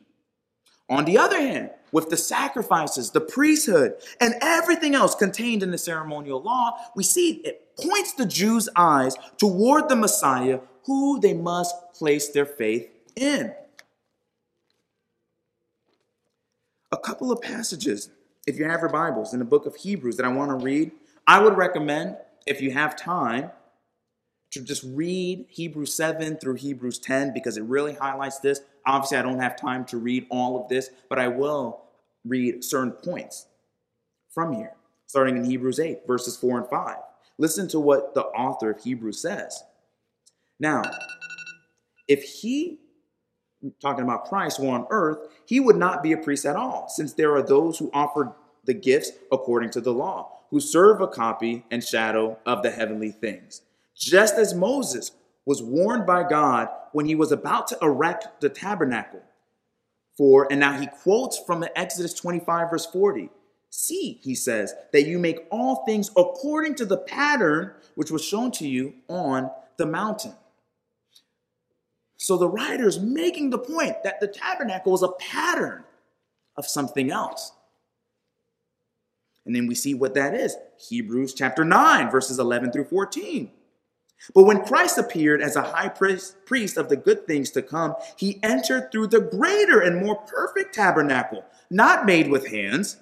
On 0.90 1.06
the 1.06 1.18
other 1.18 1.40
hand, 1.40 1.70
with 1.92 2.10
the 2.10 2.18
sacrifices, 2.18 3.12
the 3.12 3.22
priesthood, 3.22 3.96
and 4.20 4.36
everything 4.42 4.96
else 4.96 5.16
contained 5.16 5.64
in 5.64 5.72
the 5.72 5.78
ceremonial 5.78 6.42
law, 6.42 6.78
we 6.96 7.04
see 7.04 7.42
it 7.44 7.76
points 7.78 8.14
the 8.14 8.26
Jews' 8.26 8.70
eyes 8.76 9.16
toward 9.38 9.90
the 9.90 9.96
Messiah 9.96 10.60
who 10.86 11.20
they 11.20 11.34
must 11.34 11.76
place 11.94 12.30
their 12.30 12.46
faith 12.46 12.90
in. 13.16 13.54
a 16.92 16.98
couple 16.98 17.32
of 17.32 17.42
passages, 17.42 18.10
if 18.48 18.58
you 18.58 18.66
have 18.66 18.80
your 18.80 18.90
Bibles, 18.90 19.34
in 19.34 19.40
the 19.40 19.46
book 19.46 19.66
of 19.66 19.76
Hebrews 19.76 20.18
that 20.18 20.26
I 20.26 20.30
want 20.30 20.50
to 20.52 20.64
read. 20.64 20.92
I 21.28 21.42
would 21.42 21.56
recommend, 21.56 22.18
if 22.48 22.62
you 22.62 22.72
have 22.72 22.96
time, 22.96 23.52
to 24.52 24.62
just 24.62 24.84
read 24.84 25.46
Hebrews 25.50 25.94
7 25.94 26.38
through 26.38 26.56
Hebrews 26.56 26.98
10 27.00 27.34
because 27.34 27.58
it 27.58 27.64
really 27.64 27.94
highlights 27.94 28.40
this. 28.40 28.62
Obviously, 28.90 29.18
I 29.18 29.22
don't 29.22 29.40
have 29.40 29.56
time 29.56 29.86
to 29.86 29.98
read 29.98 30.26
all 30.32 30.60
of 30.60 30.68
this, 30.68 30.90
but 31.10 31.20
I 31.20 31.28
will 31.28 31.84
read 32.26 32.64
certain 32.64 32.92
points 32.92 33.46
from 34.32 34.52
here, 34.52 34.74
starting 35.06 35.38
in 35.38 35.44
Hebrews 35.44 35.80
8, 35.80 36.08
verses 36.08 36.36
4 36.36 36.62
and 36.62 36.68
5. 36.68 36.96
Listen 37.38 37.68
to 37.68 37.80
what 37.80 38.16
the 38.16 38.24
author 38.24 38.72
of 38.72 38.82
Hebrews 38.82 39.22
says. 39.22 39.64
Now, 40.60 40.82
if 42.08 42.24
he, 42.24 42.80
talking 43.80 44.04
about 44.04 44.26
Christ, 44.26 44.60
were 44.60 44.70
on 44.70 44.88
earth, 44.90 45.20
he 45.46 45.60
would 45.60 45.78
not 45.78 46.02
be 46.02 46.12
a 46.14 46.18
priest 46.18 46.48
at 46.48 46.56
all, 46.56 46.90
since 46.90 47.14
there 47.14 47.36
are 47.36 47.44
those 47.44 47.78
who 47.78 47.92
offer 47.94 48.34
the 48.66 48.74
gifts 48.74 49.12
according 49.32 49.70
to 49.70 49.82
the 49.82 49.94
law, 49.94 50.32
who 50.50 50.60
serve 50.60 51.00
a 51.00 51.08
copy 51.08 51.64
and 51.70 51.84
shadow 51.84 52.40
of 52.44 52.64
the 52.64 52.72
heavenly 52.72 53.12
things. 53.12 53.62
Just 53.96 54.34
as 54.34 54.56
Moses 54.56 55.12
was 55.46 55.64
warned 55.64 56.06
by 56.06 56.28
God 56.28 56.70
when 56.92 57.06
he 57.06 57.16
was 57.16 57.32
about 57.32 57.68
to 57.68 57.78
erect 57.82 58.42
the 58.42 58.50
tabernacle. 58.50 59.22
For, 60.18 60.48
and 60.52 60.60
now 60.60 60.74
he 60.74 60.88
quotes 60.88 61.40
from 61.40 61.66
Exodus 61.76 62.14
25, 62.14 62.70
verse 62.70 62.86
40. 62.86 63.30
See, 63.70 64.20
he 64.22 64.36
says, 64.36 64.74
that 64.92 65.04
you 65.04 65.20
make 65.20 65.48
all 65.52 65.86
things 65.86 66.10
according 66.18 66.76
to 66.76 66.86
the 66.86 66.98
pattern 66.98 67.74
which 67.96 68.12
was 68.12 68.24
shown 68.24 68.52
to 68.54 68.68
you 68.68 68.96
on 69.08 69.50
the 69.78 69.86
mountain. 69.86 70.34
So 72.18 72.38
the 72.38 72.50
writer 72.50 72.88
is 72.88 73.00
making 73.00 73.50
the 73.50 73.60
point 73.60 74.04
that 74.04 74.20
the 74.20 74.28
tabernacle 74.28 74.92
was 74.92 75.04
a 75.04 75.14
pattern 75.20 75.86
of 76.58 76.66
something 76.66 77.12
else. 77.12 77.54
And 79.46 79.56
then 79.56 79.68
we 79.68 79.76
see 79.76 79.94
what 79.94 80.14
that 80.16 80.36
is 80.36 80.56
Hebrews 80.90 81.34
chapter 81.34 81.64
9, 81.64 82.12
verses 82.12 82.40
11 82.40 82.72
through 82.72 82.86
14. 82.86 83.52
But 84.36 84.44
when 84.44 84.64
Christ 84.64 84.98
appeared 84.98 85.42
as 85.42 85.56
a 85.56 85.62
high 85.62 85.90
priest 85.90 86.78
of 86.78 86.90
the 86.90 86.98
good 86.98 87.26
things 87.26 87.52
to 87.52 87.62
come, 87.62 87.96
he 88.18 88.40
entered 88.44 88.92
through 88.92 89.08
the 89.08 89.22
greater 89.22 89.80
and 89.80 90.04
more 90.04 90.18
perfect 90.18 90.76
tabernacle, 90.76 91.46
not 91.70 92.06
made 92.06 92.30
with 92.30 92.48
hands, 92.48 92.98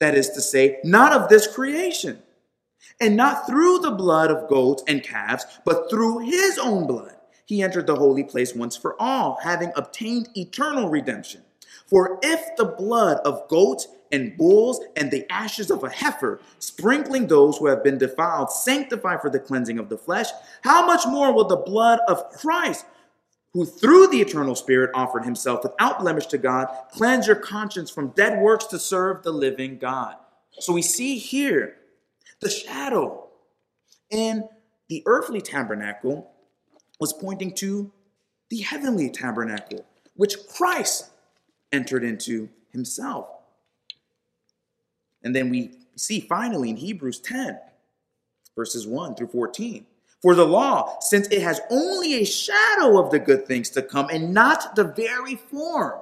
that 0.00 0.14
is 0.14 0.30
to 0.30 0.40
say, 0.40 0.78
not 0.82 1.12
of 1.12 1.28
this 1.28 1.46
creation, 1.46 2.22
and 3.00 3.16
not 3.16 3.46
through 3.46 3.78
the 3.78 3.90
blood 3.90 4.30
of 4.30 4.48
goats 4.48 4.82
and 4.88 5.02
calves, 5.02 5.46
but 5.64 5.88
through 5.90 6.18
his 6.20 6.58
own 6.58 6.86
blood. 6.86 7.14
He 7.46 7.62
entered 7.62 7.86
the 7.86 7.96
holy 7.96 8.24
place 8.24 8.54
once 8.54 8.76
for 8.76 9.00
all, 9.00 9.38
having 9.42 9.70
obtained 9.76 10.30
eternal 10.34 10.88
redemption. 10.88 11.42
For 11.86 12.18
if 12.22 12.56
the 12.56 12.64
blood 12.64 13.18
of 13.24 13.46
goats 13.48 13.86
and 14.12 14.36
bulls 14.36 14.80
and 14.96 15.10
the 15.10 15.30
ashes 15.30 15.70
of 15.70 15.82
a 15.82 15.88
heifer, 15.88 16.40
sprinkling 16.58 17.26
those 17.26 17.58
who 17.58 17.66
have 17.66 17.82
been 17.82 17.98
defiled, 17.98 18.50
sanctify 18.50 19.16
for 19.16 19.30
the 19.30 19.40
cleansing 19.40 19.78
of 19.78 19.88
the 19.88 19.98
flesh, 19.98 20.28
how 20.62 20.86
much 20.86 21.06
more 21.06 21.32
will 21.32 21.46
the 21.46 21.56
blood 21.56 22.00
of 22.08 22.28
Christ, 22.30 22.86
who 23.52 23.64
through 23.64 24.08
the 24.08 24.20
eternal 24.20 24.54
Spirit 24.54 24.90
offered 24.94 25.24
himself 25.24 25.62
without 25.62 26.00
blemish 26.00 26.26
to 26.26 26.38
God, 26.38 26.68
cleanse 26.92 27.26
your 27.26 27.36
conscience 27.36 27.90
from 27.90 28.08
dead 28.08 28.40
works 28.40 28.66
to 28.66 28.78
serve 28.78 29.22
the 29.22 29.32
living 29.32 29.78
God? 29.78 30.16
So 30.58 30.72
we 30.72 30.82
see 30.82 31.18
here 31.18 31.76
the 32.40 32.50
shadow 32.50 33.28
in 34.10 34.48
the 34.88 35.02
earthly 35.06 35.40
tabernacle 35.40 36.30
was 37.00 37.12
pointing 37.12 37.54
to 37.54 37.92
the 38.50 38.60
heavenly 38.60 39.10
tabernacle, 39.10 39.84
which 40.14 40.36
Christ 40.48 41.10
entered 41.72 42.04
into 42.04 42.48
himself. 42.70 43.28
And 45.24 45.34
then 45.34 45.50
we 45.50 45.72
see 45.96 46.20
finally 46.20 46.70
in 46.70 46.76
Hebrews 46.76 47.20
10, 47.20 47.58
verses 48.56 48.86
1 48.86 49.16
through 49.16 49.28
14. 49.28 49.86
For 50.22 50.34
the 50.34 50.46
law, 50.46 50.98
since 51.00 51.26
it 51.28 51.42
has 51.42 51.60
only 51.70 52.14
a 52.14 52.24
shadow 52.24 52.98
of 52.98 53.10
the 53.10 53.18
good 53.18 53.46
things 53.46 53.68
to 53.70 53.82
come 53.82 54.08
and 54.10 54.32
not 54.32 54.74
the 54.74 54.84
very 54.84 55.34
form 55.34 56.00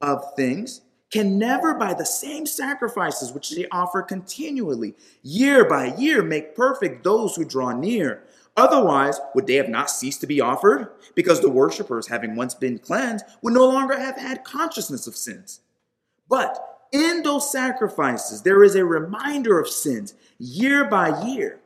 of 0.00 0.34
things, 0.36 0.82
can 1.10 1.38
never, 1.38 1.74
by 1.74 1.92
the 1.92 2.06
same 2.06 2.46
sacrifices 2.46 3.32
which 3.32 3.50
they 3.50 3.66
offer 3.70 4.00
continually, 4.00 4.94
year 5.22 5.68
by 5.68 5.94
year, 5.96 6.22
make 6.22 6.56
perfect 6.56 7.04
those 7.04 7.36
who 7.36 7.44
draw 7.44 7.72
near. 7.72 8.22
Otherwise, 8.56 9.20
would 9.34 9.46
they 9.46 9.54
have 9.54 9.68
not 9.68 9.90
ceased 9.90 10.20
to 10.20 10.26
be 10.26 10.40
offered? 10.40 10.88
Because 11.14 11.40
the 11.40 11.50
worshippers, 11.50 12.08
having 12.08 12.34
once 12.34 12.54
been 12.54 12.78
cleansed, 12.78 13.24
would 13.42 13.54
no 13.54 13.66
longer 13.66 13.98
have 13.98 14.16
had 14.16 14.44
consciousness 14.44 15.06
of 15.06 15.16
sins. 15.16 15.60
But 16.28 16.71
in 16.92 17.22
those 17.22 17.50
sacrifices, 17.50 18.42
there 18.42 18.62
is 18.62 18.74
a 18.74 18.84
reminder 18.84 19.58
of 19.58 19.68
sins 19.68 20.14
year 20.38 20.84
by 20.84 21.24
year. 21.24 21.58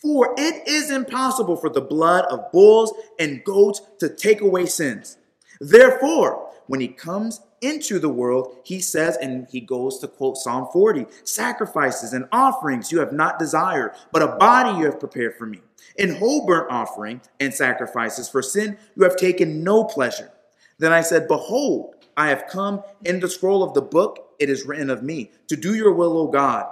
For 0.00 0.34
it 0.38 0.66
is 0.66 0.90
impossible 0.90 1.56
for 1.56 1.68
the 1.68 1.82
blood 1.82 2.24
of 2.30 2.50
bulls 2.52 2.92
and 3.18 3.44
goats 3.44 3.82
to 3.98 4.08
take 4.08 4.40
away 4.40 4.64
sins. 4.64 5.18
Therefore, 5.60 6.50
when 6.68 6.80
he 6.80 6.88
comes 6.88 7.42
into 7.60 7.98
the 7.98 8.08
world, 8.08 8.56
he 8.64 8.80
says, 8.80 9.18
and 9.20 9.46
he 9.50 9.60
goes 9.60 9.98
to 9.98 10.08
quote 10.08 10.38
Psalm 10.38 10.68
40 10.72 11.04
sacrifices 11.24 12.14
and 12.14 12.26
offerings 12.32 12.90
you 12.90 13.00
have 13.00 13.12
not 13.12 13.38
desired, 13.38 13.92
but 14.10 14.22
a 14.22 14.36
body 14.36 14.78
you 14.78 14.86
have 14.86 14.98
prepared 14.98 15.36
for 15.36 15.44
me. 15.44 15.60
In 15.96 16.14
whole 16.14 16.46
burnt 16.46 16.70
offering 16.70 17.20
and 17.38 17.52
sacrifices 17.52 18.28
for 18.28 18.40
sin, 18.40 18.78
you 18.96 19.02
have 19.04 19.16
taken 19.16 19.62
no 19.62 19.84
pleasure. 19.84 20.30
Then 20.78 20.92
I 20.92 21.02
said, 21.02 21.28
Behold, 21.28 21.96
I 22.16 22.28
have 22.28 22.46
come 22.48 22.82
in 23.04 23.20
the 23.20 23.28
scroll 23.28 23.62
of 23.62 23.74
the 23.74 23.82
book 23.82 24.30
it 24.40 24.48
is 24.48 24.64
written 24.64 24.90
of 24.90 25.02
me, 25.02 25.30
to 25.48 25.56
do 25.56 25.74
your 25.74 25.92
will, 25.92 26.16
O 26.16 26.26
God. 26.26 26.66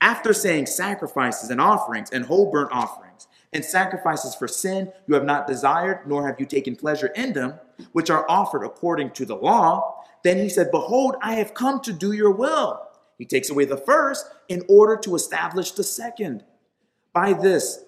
After 0.00 0.32
saying 0.32 0.66
sacrifices 0.66 1.50
and 1.50 1.60
offerings 1.60 2.10
and 2.10 2.24
whole 2.24 2.50
burnt 2.50 2.72
offerings 2.72 3.28
and 3.52 3.64
sacrifices 3.64 4.34
for 4.34 4.48
sin 4.48 4.92
you 5.06 5.14
have 5.14 5.24
not 5.24 5.46
desired, 5.46 6.06
nor 6.06 6.26
have 6.26 6.38
you 6.38 6.46
taken 6.46 6.76
pleasure 6.76 7.06
in 7.08 7.32
them, 7.32 7.54
which 7.92 8.10
are 8.10 8.26
offered 8.28 8.64
according 8.64 9.12
to 9.12 9.24
the 9.24 9.36
law, 9.36 10.04
then 10.22 10.36
he 10.38 10.48
said, 10.48 10.70
Behold, 10.70 11.14
I 11.22 11.34
have 11.34 11.54
come 11.54 11.80
to 11.80 11.92
do 11.92 12.12
your 12.12 12.32
will. 12.32 12.82
He 13.18 13.24
takes 13.24 13.48
away 13.48 13.64
the 13.64 13.76
first 13.76 14.26
in 14.48 14.64
order 14.68 14.96
to 14.98 15.14
establish 15.14 15.70
the 15.70 15.84
second. 15.84 16.44
By 17.12 17.32
this 17.32 17.84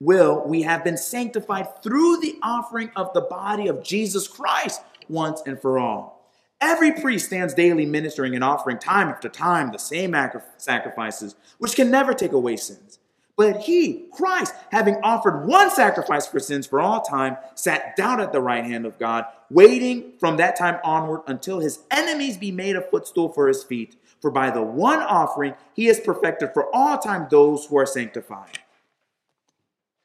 will 0.00 0.42
we 0.46 0.62
have 0.62 0.84
been 0.84 0.98
sanctified 0.98 1.82
through 1.82 2.20
the 2.20 2.38
offering 2.42 2.90
of 2.96 3.12
the 3.14 3.22
body 3.22 3.68
of 3.68 3.82
Jesus 3.82 4.28
Christ 4.28 4.82
once 5.08 5.42
and 5.46 5.60
for 5.60 5.78
all. 5.78 6.15
Every 6.60 6.92
priest 6.92 7.26
stands 7.26 7.54
daily 7.54 7.86
ministering 7.86 8.34
and 8.34 8.42
offering 8.42 8.78
time 8.78 9.08
after 9.08 9.28
time 9.28 9.72
the 9.72 9.78
same 9.78 10.14
sacrifices, 10.56 11.34
which 11.58 11.76
can 11.76 11.90
never 11.90 12.14
take 12.14 12.32
away 12.32 12.56
sins. 12.56 12.98
But 13.36 13.60
he, 13.60 14.06
Christ, 14.12 14.54
having 14.70 14.96
offered 15.02 15.46
one 15.46 15.70
sacrifice 15.70 16.26
for 16.26 16.40
sins 16.40 16.66
for 16.66 16.80
all 16.80 17.02
time, 17.02 17.36
sat 17.54 17.94
down 17.94 18.18
at 18.20 18.32
the 18.32 18.40
right 18.40 18.64
hand 18.64 18.86
of 18.86 18.98
God, 18.98 19.26
waiting 19.50 20.12
from 20.18 20.38
that 20.38 20.56
time 20.56 20.80
onward 20.82 21.20
until 21.26 21.60
his 21.60 21.80
enemies 21.90 22.38
be 22.38 22.50
made 22.50 22.76
a 22.76 22.80
footstool 22.80 23.28
for 23.28 23.46
his 23.46 23.62
feet. 23.62 23.96
For 24.22 24.30
by 24.30 24.50
the 24.50 24.62
one 24.62 25.00
offering, 25.00 25.54
he 25.74 25.84
has 25.86 26.00
perfected 26.00 26.54
for 26.54 26.74
all 26.74 26.96
time 26.96 27.28
those 27.30 27.66
who 27.66 27.76
are 27.76 27.84
sanctified. 27.84 28.58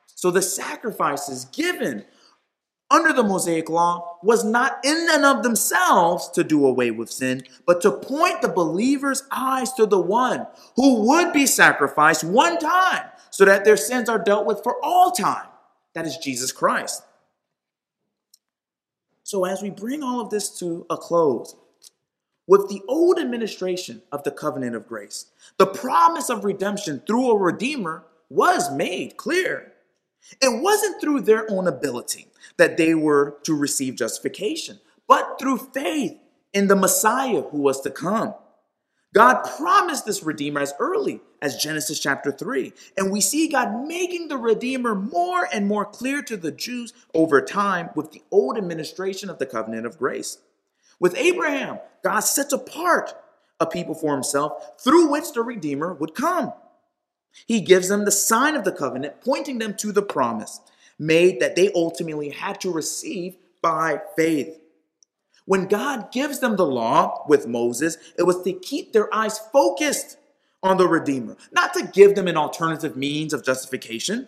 So 0.08 0.30
the 0.30 0.42
sacrifices 0.42 1.46
given 1.46 2.04
under 2.92 3.14
the 3.14 3.24
Mosaic 3.24 3.70
law 3.70 4.18
was 4.22 4.44
not 4.44 4.80
in 4.84 5.08
and 5.12 5.26
of 5.26 5.42
themselves 5.42 6.30
to 6.32 6.44
do 6.44 6.66
away 6.66 6.92
with 6.92 7.10
sin, 7.10 7.44
but 7.66 7.82
to 7.82 7.92
point 7.92 8.42
the 8.42 8.50
believer's 8.50 9.24
eyes 9.32 9.74
to 9.74 9.86
the 9.86 10.00
one 10.00 10.46
who 10.76 11.08
would 11.08 11.32
be 11.34 11.46
sacrificed 11.48 12.24
one 12.24 12.60
time 12.60 13.06
so 13.32 13.46
that 13.46 13.64
their 13.66 13.78
sins 13.78 14.10
are 14.10 14.24
dealt 14.24 14.46
with 14.46 14.62
for 14.62 14.76
all 14.84 15.12
time. 15.12 15.48
That 15.94 16.06
is 16.06 16.18
Jesus 16.18 16.52
Christ. 16.52 17.04
So, 19.24 19.46
as 19.46 19.62
we 19.62 19.70
bring 19.70 20.04
all 20.04 20.20
of 20.20 20.30
this 20.30 20.60
to 20.60 20.86
a 20.90 20.98
close, 20.98 21.56
with 22.48 22.68
the 22.68 22.82
old 22.90 23.18
administration 23.18 24.02
of 24.12 24.24
the 24.24 24.32
covenant 24.32 24.76
of 24.76 24.88
grace, 24.88 25.28
the 25.58 25.68
promise 25.68 26.30
of 26.30 26.44
redemption 26.44 27.02
through 27.08 27.32
a 27.32 27.38
redeemer 27.38 28.04
was 28.30 28.72
made 28.72 29.16
clear. 29.16 29.72
It 30.42 30.62
wasn't 30.62 31.02
through 31.02 31.22
their 31.22 31.50
own 31.50 31.68
ability 31.68 32.28
that 32.58 32.78
they 32.78 32.94
were 32.94 33.38
to 33.44 33.56
receive 33.56 33.96
justification, 33.96 34.80
but 35.08 35.38
through 35.40 35.58
faith 35.58 36.18
in 36.54 36.68
the 36.68 36.76
Messiah 36.76 37.42
who 37.42 37.60
was 37.60 37.82
to 37.82 37.90
come. 37.90 38.34
God 39.14 39.44
promised 39.58 40.06
this 40.06 40.24
Redeemer 40.24 40.62
as 40.62 40.74
early 40.80 41.20
as 41.42 41.62
Genesis 41.62 42.00
chapter 42.00 42.32
3. 42.32 42.72
And 42.98 43.12
we 43.12 43.20
see 43.20 43.50
God 43.50 43.86
making 43.86 44.30
the 44.30 44.38
Redeemer 44.38 44.96
more 44.96 45.48
and 45.52 45.68
more 45.68 45.86
clear 45.86 46.22
to 46.24 46.38
the 46.38 46.52
Jews 46.52 46.94
over 47.14 47.42
time 47.42 47.90
with 47.94 48.12
the 48.12 48.24
old 48.32 48.58
administration 48.58 49.30
of 49.30 49.38
the 49.38 49.46
covenant 49.46 49.86
of 49.86 49.98
grace. 49.98 50.38
With 51.00 51.18
Abraham, 51.18 51.80
God 52.04 52.22
sets 52.22 52.54
apart 52.54 53.14
a 53.60 53.66
people 53.66 53.96
for 53.96 54.14
himself 54.14 54.82
through 54.82 55.12
which 55.12 55.34
the 55.34 55.42
Redeemer 55.42 55.94
would 55.94 56.16
come. 56.16 56.54
He 57.46 57.62
gives 57.62 57.88
them 57.88 58.06
the 58.06 58.12
sign 58.12 58.56
of 58.56 58.63
the 58.63 58.72
covenant, 58.72 59.22
pointing 59.22 59.60
them 59.60 59.76
to 59.78 59.91
the 59.91 60.02
promise 60.02 60.60
made 61.00 61.39
that 61.39 61.56
they 61.56 61.72
ultimately 61.74 62.30
had 62.30 62.62
to 62.62 62.72
receive 62.72 63.36
by 63.62 64.00
faith. 64.15 64.60
When 65.46 65.67
God 65.67 66.12
gives 66.12 66.39
them 66.39 66.56
the 66.56 66.65
law 66.65 67.26
with 67.28 67.48
Moses, 67.48 67.98
it 68.17 68.24
was 68.24 68.44
to 68.44 68.54
keep 68.54 68.94
their 68.94 69.13
eyes 69.13 69.39
focused 69.52 70.17
on 70.63 70.78
the 70.78 70.88
Redeemer, 70.88 71.36
not 71.52 71.74
to 71.74 71.89
give 71.91 72.13
them 72.15 72.28
an 72.28 72.38
alternative 72.38 72.96
means 72.96 73.34
of 73.34 73.44
justification. 73.44 74.28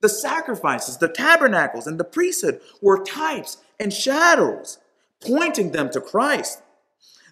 The 0.00 0.08
sacrifices, 0.08 0.98
the 0.98 1.08
tabernacles, 1.08 1.86
and 1.86 1.98
the 1.98 2.04
priesthood 2.04 2.60
were 2.80 3.04
types 3.04 3.58
and 3.78 3.92
shadows 3.92 4.78
pointing 5.20 5.72
them 5.72 5.90
to 5.90 6.00
Christ. 6.00 6.62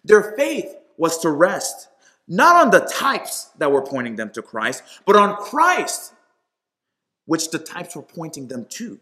Their 0.04 0.34
faith 0.36 0.74
was 0.96 1.18
to 1.18 1.30
rest 1.30 1.88
not 2.28 2.56
on 2.56 2.70
the 2.70 2.80
types 2.80 3.50
that 3.58 3.72
were 3.72 3.82
pointing 3.82 4.16
them 4.16 4.30
to 4.30 4.42
Christ, 4.42 4.82
but 5.06 5.16
on 5.16 5.36
Christ, 5.36 6.12
which 7.24 7.50
the 7.50 7.58
types 7.58 7.96
were 7.96 8.02
pointing 8.02 8.48
them 8.48 8.66
to. 8.70 8.98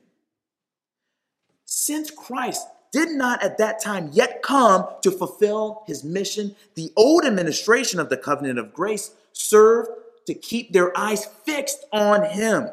Since 1.64 2.10
Christ 2.10 2.66
did 2.92 3.10
not 3.10 3.42
at 3.42 3.58
that 3.58 3.82
time 3.82 4.10
yet 4.12 4.42
come 4.42 4.86
to 5.02 5.10
fulfill 5.10 5.82
his 5.86 6.04
mission, 6.04 6.54
the 6.76 6.92
old 6.96 7.24
administration 7.24 7.98
of 7.98 8.08
the 8.08 8.16
covenant 8.16 8.58
of 8.58 8.72
grace 8.72 9.10
served 9.32 9.90
to 10.26 10.34
keep 10.34 10.72
their 10.72 10.96
eyes 10.96 11.26
fixed 11.44 11.84
on 11.92 12.24
him. 12.24 12.70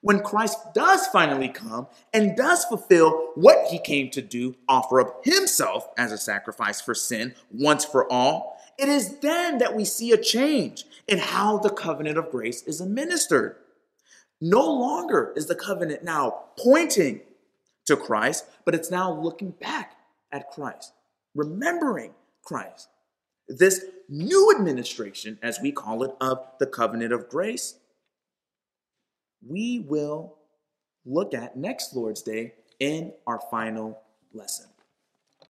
When 0.00 0.20
Christ 0.20 0.58
does 0.74 1.06
finally 1.06 1.48
come 1.48 1.86
and 2.12 2.36
does 2.36 2.64
fulfill 2.64 3.30
what 3.36 3.68
he 3.68 3.78
came 3.78 4.10
to 4.10 4.20
do, 4.20 4.56
offer 4.68 5.00
up 5.00 5.24
himself 5.24 5.88
as 5.96 6.10
a 6.10 6.18
sacrifice 6.18 6.80
for 6.80 6.94
sin 6.94 7.34
once 7.52 7.84
for 7.84 8.10
all, 8.12 8.60
it 8.78 8.88
is 8.88 9.18
then 9.18 9.58
that 9.58 9.76
we 9.76 9.84
see 9.84 10.12
a 10.12 10.16
change 10.16 10.84
in 11.06 11.18
how 11.18 11.58
the 11.58 11.70
covenant 11.70 12.18
of 12.18 12.30
grace 12.30 12.62
is 12.62 12.80
administered. 12.80 13.56
No 14.40 14.64
longer 14.70 15.32
is 15.36 15.46
the 15.46 15.54
covenant 15.54 16.02
now 16.02 16.44
pointing 16.58 17.20
to 17.86 17.96
Christ, 17.96 18.46
but 18.64 18.74
it's 18.74 18.90
now 18.90 19.12
looking 19.12 19.50
back 19.50 19.96
at 20.32 20.50
Christ, 20.50 20.92
remembering 21.34 22.14
Christ. 22.44 22.88
This 23.48 23.84
new 24.08 24.52
administration, 24.56 25.38
as 25.42 25.60
we 25.60 25.72
call 25.72 26.02
it, 26.02 26.12
of 26.20 26.38
the 26.58 26.66
covenant 26.66 27.12
of 27.12 27.28
grace, 27.28 27.76
we 29.46 29.84
will 29.88 30.38
look 31.04 31.34
at 31.34 31.56
next 31.56 31.94
Lord's 31.94 32.22
Day 32.22 32.54
in 32.78 33.12
our 33.26 33.40
final 33.50 34.00
lesson. 34.32 34.71